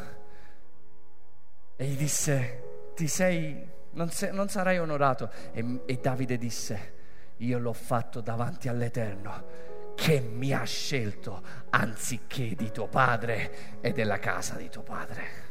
e 1.75 1.85
gli 1.85 1.95
disse, 1.95 2.91
ti 2.93 3.07
sei, 3.07 3.65
non, 3.91 4.09
sei, 4.09 4.33
non 4.33 4.49
sarai 4.49 4.79
onorato. 4.79 5.31
E, 5.53 5.81
e 5.85 5.97
Davide 5.97 6.37
disse, 6.37 6.93
io 7.37 7.57
l'ho 7.57 7.73
fatto 7.73 8.19
davanti 8.19 8.67
all'Eterno 8.67 9.67
che 9.95 10.19
mi 10.19 10.53
ha 10.53 10.63
scelto 10.63 11.41
anziché 11.69 12.55
di 12.55 12.71
tuo 12.71 12.87
padre 12.87 13.79
e 13.81 13.91
della 13.91 14.19
casa 14.19 14.55
di 14.55 14.69
tuo 14.69 14.81
padre. 14.81 15.47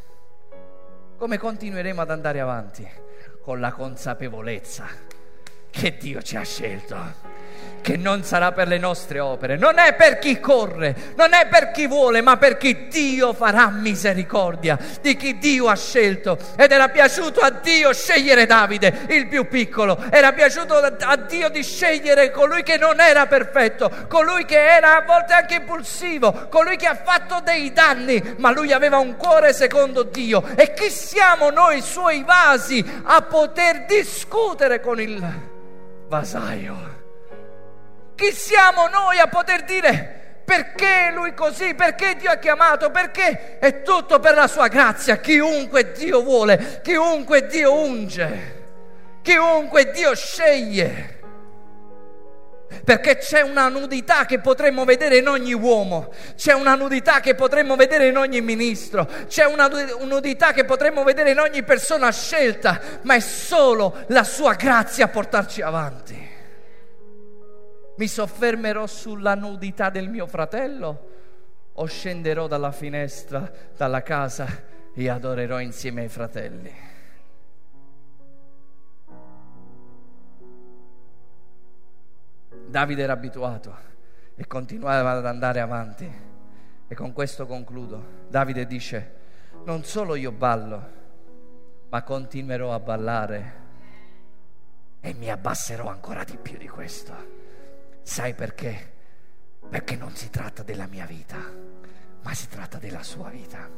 Come 1.16 1.38
continueremo 1.38 2.00
ad 2.00 2.10
andare 2.10 2.40
avanti? 2.40 2.88
Con 3.48 3.60
la 3.60 3.72
consapevolezza 3.72 4.86
che 5.70 5.96
Dio 5.96 6.20
ci 6.20 6.36
ha 6.36 6.42
scelto 6.42 6.96
che 7.80 7.96
non 7.96 8.22
sarà 8.22 8.52
per 8.52 8.68
le 8.68 8.78
nostre 8.78 9.18
opere, 9.18 9.56
non 9.56 9.78
è 9.78 9.94
per 9.94 10.18
chi 10.18 10.40
corre, 10.40 10.94
non 11.16 11.32
è 11.32 11.46
per 11.46 11.70
chi 11.70 11.86
vuole, 11.86 12.20
ma 12.20 12.36
per 12.36 12.58
chi 12.58 12.88
Dio 12.88 13.32
farà 13.32 13.70
misericordia, 13.70 14.78
di 15.00 15.16
chi 15.16 15.38
Dio 15.38 15.68
ha 15.68 15.76
scelto. 15.76 16.36
Ed 16.56 16.70
era 16.70 16.88
piaciuto 16.88 17.40
a 17.40 17.50
Dio 17.50 17.92
scegliere 17.94 18.44
Davide, 18.44 19.06
il 19.08 19.26
più 19.26 19.48
piccolo, 19.48 19.98
era 20.10 20.32
piaciuto 20.32 20.74
a 20.74 21.16
Dio 21.16 21.48
di 21.48 21.62
scegliere 21.62 22.30
colui 22.30 22.62
che 22.62 22.76
non 22.76 23.00
era 23.00 23.26
perfetto, 23.26 23.90
colui 24.08 24.44
che 24.44 24.62
era 24.62 24.96
a 24.96 25.02
volte 25.02 25.32
anche 25.32 25.54
impulsivo, 25.54 26.48
colui 26.50 26.76
che 26.76 26.86
ha 26.86 26.94
fatto 27.02 27.40
dei 27.42 27.72
danni, 27.72 28.34
ma 28.36 28.52
lui 28.52 28.72
aveva 28.72 28.98
un 28.98 29.16
cuore 29.16 29.54
secondo 29.54 30.02
Dio. 30.02 30.44
E 30.56 30.74
chi 30.74 30.90
siamo 30.90 31.50
noi, 31.50 31.80
suoi 31.80 32.22
vasi, 32.22 32.84
a 33.04 33.22
poter 33.22 33.86
discutere 33.86 34.80
con 34.80 35.00
il 35.00 35.22
vasaio? 36.08 36.97
Chi 38.18 38.32
siamo 38.32 38.88
noi 38.88 39.20
a 39.20 39.28
poter 39.28 39.62
dire 39.62 40.40
perché 40.44 41.12
lui 41.14 41.34
così, 41.34 41.74
perché 41.74 42.16
Dio 42.16 42.32
ha 42.32 42.34
chiamato, 42.34 42.90
perché 42.90 43.60
è 43.60 43.82
tutto 43.82 44.18
per 44.18 44.34
la 44.34 44.48
sua 44.48 44.66
grazia, 44.66 45.18
chiunque 45.18 45.92
Dio 45.92 46.20
vuole, 46.24 46.80
chiunque 46.82 47.46
Dio 47.46 47.72
unge, 47.74 49.20
chiunque 49.22 49.92
Dio 49.92 50.16
sceglie. 50.16 51.20
Perché 52.82 53.18
c'è 53.18 53.42
una 53.42 53.68
nudità 53.68 54.26
che 54.26 54.40
potremmo 54.40 54.84
vedere 54.84 55.18
in 55.18 55.28
ogni 55.28 55.52
uomo, 55.52 56.12
c'è 56.34 56.54
una 56.54 56.74
nudità 56.74 57.20
che 57.20 57.36
potremmo 57.36 57.76
vedere 57.76 58.08
in 58.08 58.16
ogni 58.16 58.40
ministro, 58.40 59.08
c'è 59.28 59.44
una 59.44 59.68
nudità 60.00 60.52
che 60.52 60.64
potremmo 60.64 61.04
vedere 61.04 61.30
in 61.30 61.38
ogni 61.38 61.62
persona 61.62 62.10
scelta, 62.10 62.80
ma 63.02 63.14
è 63.14 63.20
solo 63.20 64.06
la 64.08 64.24
sua 64.24 64.54
grazia 64.54 65.04
a 65.04 65.08
portarci 65.08 65.62
avanti 65.62 66.27
mi 67.98 68.06
soffermerò 68.06 68.86
sulla 68.86 69.34
nudità 69.34 69.90
del 69.90 70.08
mio 70.08 70.26
fratello 70.28 71.16
o 71.72 71.84
scenderò 71.84 72.46
dalla 72.46 72.70
finestra, 72.70 73.50
dalla 73.76 74.02
casa 74.02 74.46
e 74.94 75.08
adorerò 75.08 75.60
insieme 75.60 76.02
ai 76.02 76.08
fratelli? 76.08 76.72
Davide 82.68 83.02
era 83.02 83.14
abituato 83.14 83.76
e 84.36 84.46
continuava 84.46 85.12
ad 85.12 85.26
andare 85.26 85.60
avanti. 85.60 86.26
E 86.86 86.94
con 86.94 87.12
questo 87.12 87.46
concludo. 87.46 88.26
Davide 88.28 88.66
dice, 88.66 89.16
non 89.64 89.82
solo 89.82 90.14
io 90.14 90.30
ballo, 90.30 90.96
ma 91.88 92.02
continuerò 92.02 92.72
a 92.72 92.78
ballare 92.78 93.66
e 95.00 95.14
mi 95.14 95.30
abbasserò 95.30 95.88
ancora 95.88 96.22
di 96.22 96.36
più 96.36 96.56
di 96.56 96.68
questo. 96.68 97.37
Sai 98.08 98.32
perché? 98.32 98.94
Perché 99.68 99.94
non 99.94 100.16
si 100.16 100.30
tratta 100.30 100.62
della 100.62 100.86
mia 100.86 101.04
vita, 101.04 101.36
ma 102.22 102.32
si 102.32 102.48
tratta 102.48 102.78
della 102.78 103.02
sua 103.02 103.28
vita. 103.28 103.68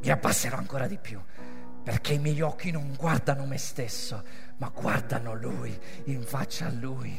Mi 0.00 0.08
abbasserò 0.08 0.56
ancora 0.56 0.86
di 0.86 0.96
più, 0.96 1.20
perché 1.82 2.14
i 2.14 2.18
miei 2.18 2.40
occhi 2.40 2.70
non 2.70 2.94
guardano 2.96 3.44
me 3.44 3.58
stesso, 3.58 4.24
ma 4.56 4.72
guardano 4.74 5.34
Lui, 5.34 5.78
in 6.04 6.22
faccia 6.22 6.64
a 6.64 6.70
Lui. 6.70 7.14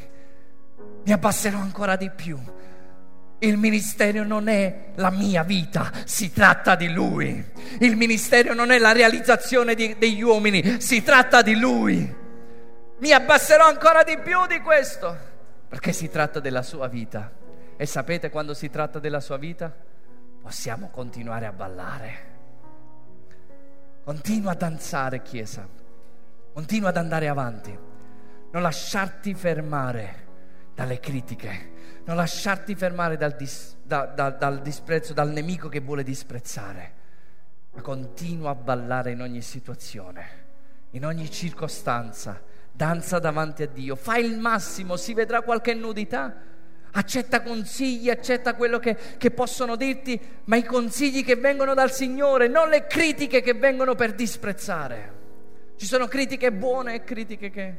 Mi 1.03 1.11
abbasserò 1.11 1.59
ancora 1.59 1.95
di 1.95 2.09
più. 2.09 2.39
Il 3.37 3.57
ministero 3.57 4.23
non 4.23 4.47
è 4.47 4.89
la 4.95 5.11
mia 5.11 5.43
vita, 5.43 5.91
si 6.05 6.33
tratta 6.33 6.73
di 6.75 6.91
Lui. 6.91 7.45
Il 7.79 7.95
ministero 7.95 8.55
non 8.55 8.71
è 8.71 8.79
la 8.79 8.91
realizzazione 8.91 9.75
di, 9.75 9.95
degli 9.99 10.23
uomini, 10.23 10.81
si 10.81 11.03
tratta 11.03 11.43
di 11.43 11.55
Lui. 11.55 12.15
Mi 12.97 13.11
abbasserò 13.11 13.67
ancora 13.67 14.01
di 14.01 14.17
più 14.17 14.47
di 14.47 14.59
questo 14.61 15.33
perché 15.67 15.91
si 15.91 16.09
tratta 16.09 16.39
della 16.39 16.61
sua 16.61 16.87
vita. 16.87 17.31
E 17.77 17.85
sapete 17.85 18.29
quando 18.29 18.53
si 18.53 18.69
tratta 18.69 18.99
della 18.99 19.19
sua 19.19 19.37
vita? 19.37 19.73
Possiamo 20.41 20.89
continuare 20.89 21.45
a 21.45 21.51
ballare. 21.51 22.33
Continua 24.03 24.51
a 24.51 24.55
danzare, 24.55 25.21
Chiesa. 25.21 25.67
Continua 26.53 26.89
ad 26.89 26.97
andare 26.97 27.27
avanti. 27.27 27.77
Non 28.51 28.61
lasciarti 28.61 29.33
fermare 29.33 30.23
dalle 30.75 30.99
critiche. 30.99 31.73
Non 32.05 32.15
lasciarti 32.15 32.75
fermare 32.75 33.17
dal, 33.17 33.35
dis, 33.35 33.75
da, 33.81 34.05
da, 34.05 34.29
dal 34.29 34.61
disprezzo, 34.61 35.13
dal 35.13 35.31
nemico 35.31 35.67
che 35.67 35.79
vuole 35.79 36.03
disprezzare. 36.03 36.93
Ma 37.71 37.81
continua 37.81 38.51
a 38.51 38.55
ballare 38.55 39.11
in 39.11 39.21
ogni 39.21 39.41
situazione, 39.41 40.27
in 40.91 41.05
ogni 41.05 41.29
circostanza 41.29 42.39
danza 42.75 43.19
davanti 43.19 43.63
a 43.63 43.67
Dio, 43.67 43.95
fai 43.95 44.25
il 44.25 44.37
massimo, 44.37 44.97
si 44.97 45.13
vedrà 45.13 45.41
qualche 45.41 45.73
nudità, 45.73 46.35
accetta 46.91 47.41
consigli, 47.41 48.09
accetta 48.09 48.55
quello 48.55 48.79
che, 48.79 48.97
che, 49.17 49.31
possono 49.31 49.75
dirti, 49.75 50.19
ma 50.45 50.57
i 50.57 50.63
consigli 50.63 51.23
che 51.23 51.35
vengono 51.35 51.73
dal 51.73 51.91
Signore, 51.91 52.47
non 52.47 52.69
le 52.69 52.85
critiche 52.87 53.41
che 53.41 53.53
vengono 53.53 53.95
per 53.95 54.13
disprezzare. 54.13 55.13
Ci 55.77 55.85
sono 55.85 56.07
critiche 56.07 56.51
buone 56.51 56.95
e 56.95 57.03
critiche 57.03 57.49
che, 57.49 57.77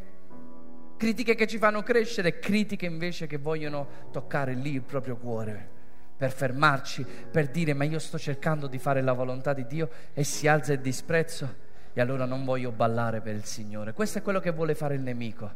critiche 0.96 1.34
che 1.34 1.46
ci 1.46 1.58
fanno 1.58 1.82
crescere, 1.82 2.38
critiche 2.38 2.86
invece 2.86 3.26
che 3.26 3.38
vogliono 3.38 4.08
toccare 4.10 4.54
lì 4.54 4.74
il 4.74 4.82
proprio 4.82 5.16
cuore 5.16 5.74
per 6.16 6.32
fermarci, 6.32 7.04
per 7.30 7.48
dire 7.48 7.74
ma 7.74 7.84
io 7.84 7.98
sto 7.98 8.18
cercando 8.18 8.66
di 8.66 8.78
fare 8.78 9.02
la 9.02 9.12
volontà 9.12 9.52
di 9.52 9.66
Dio 9.66 9.90
e 10.14 10.24
si 10.24 10.48
alza 10.48 10.72
il 10.72 10.80
disprezzo 10.80 11.64
e 11.98 12.02
allora 12.02 12.26
non 12.26 12.44
voglio 12.44 12.72
ballare 12.72 13.22
per 13.22 13.34
il 13.34 13.46
Signore. 13.46 13.94
Questo 13.94 14.18
è 14.18 14.22
quello 14.22 14.38
che 14.38 14.50
vuole 14.50 14.74
fare 14.74 14.96
il 14.96 15.00
nemico. 15.00 15.50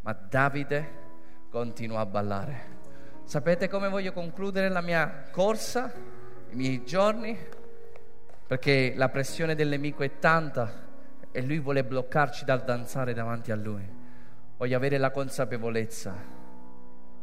Ma 0.00 0.12
Davide 0.12 1.02
continua 1.48 2.00
a 2.00 2.06
ballare. 2.06 2.60
Sapete 3.22 3.68
come 3.68 3.88
voglio 3.88 4.12
concludere 4.12 4.68
la 4.70 4.80
mia 4.80 5.28
corsa, 5.30 5.92
i 6.50 6.56
miei 6.56 6.84
giorni? 6.84 7.38
Perché 8.44 8.94
la 8.96 9.08
pressione 9.08 9.54
del 9.54 9.68
nemico 9.68 10.02
è 10.02 10.18
tanta 10.18 10.68
e 11.30 11.40
lui 11.42 11.60
vuole 11.60 11.84
bloccarci 11.84 12.44
dal 12.44 12.64
danzare 12.64 13.14
davanti 13.14 13.52
a 13.52 13.56
lui. 13.56 13.88
Voglio 14.56 14.76
avere 14.76 14.98
la 14.98 15.12
consapevolezza 15.12 16.12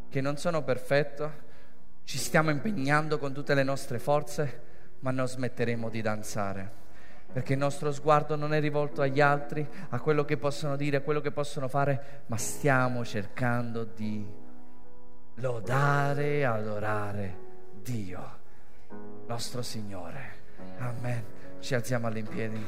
che 0.08 0.22
non 0.22 0.38
sono 0.38 0.64
perfetto, 0.64 1.32
ci 2.06 2.18
stiamo 2.18 2.52
impegnando 2.52 3.18
con 3.18 3.34
tutte 3.34 3.54
le 3.54 3.64
nostre 3.64 4.00
forze, 4.00 4.62
ma 5.00 5.12
non 5.12 5.28
smetteremo 5.28 5.90
di 5.90 6.02
danzare 6.02 6.80
perché 7.32 7.54
il 7.54 7.60
nostro 7.60 7.92
sguardo 7.92 8.36
non 8.36 8.54
è 8.54 8.60
rivolto 8.60 9.02
agli 9.02 9.22
altri, 9.22 9.68
a 9.90 10.00
quello 10.00 10.26
che 10.26 10.38
possono 10.38 10.76
dire, 10.76 10.98
a 10.98 11.02
quello 11.02 11.22
che 11.22 11.32
possono 11.32 11.68
fare, 11.68 12.24
ma 12.28 12.38
stiamo 12.38 13.06
cercando 13.06 13.84
di 13.84 14.26
lodare 15.36 16.38
e 16.38 16.44
adorare 16.44 17.38
Dio, 17.82 18.40
nostro 19.28 19.62
Signore. 19.62 20.40
Amen. 20.80 21.24
Ci 21.60 21.76
alziamo 21.76 22.08
all'impiedi. 22.08 22.64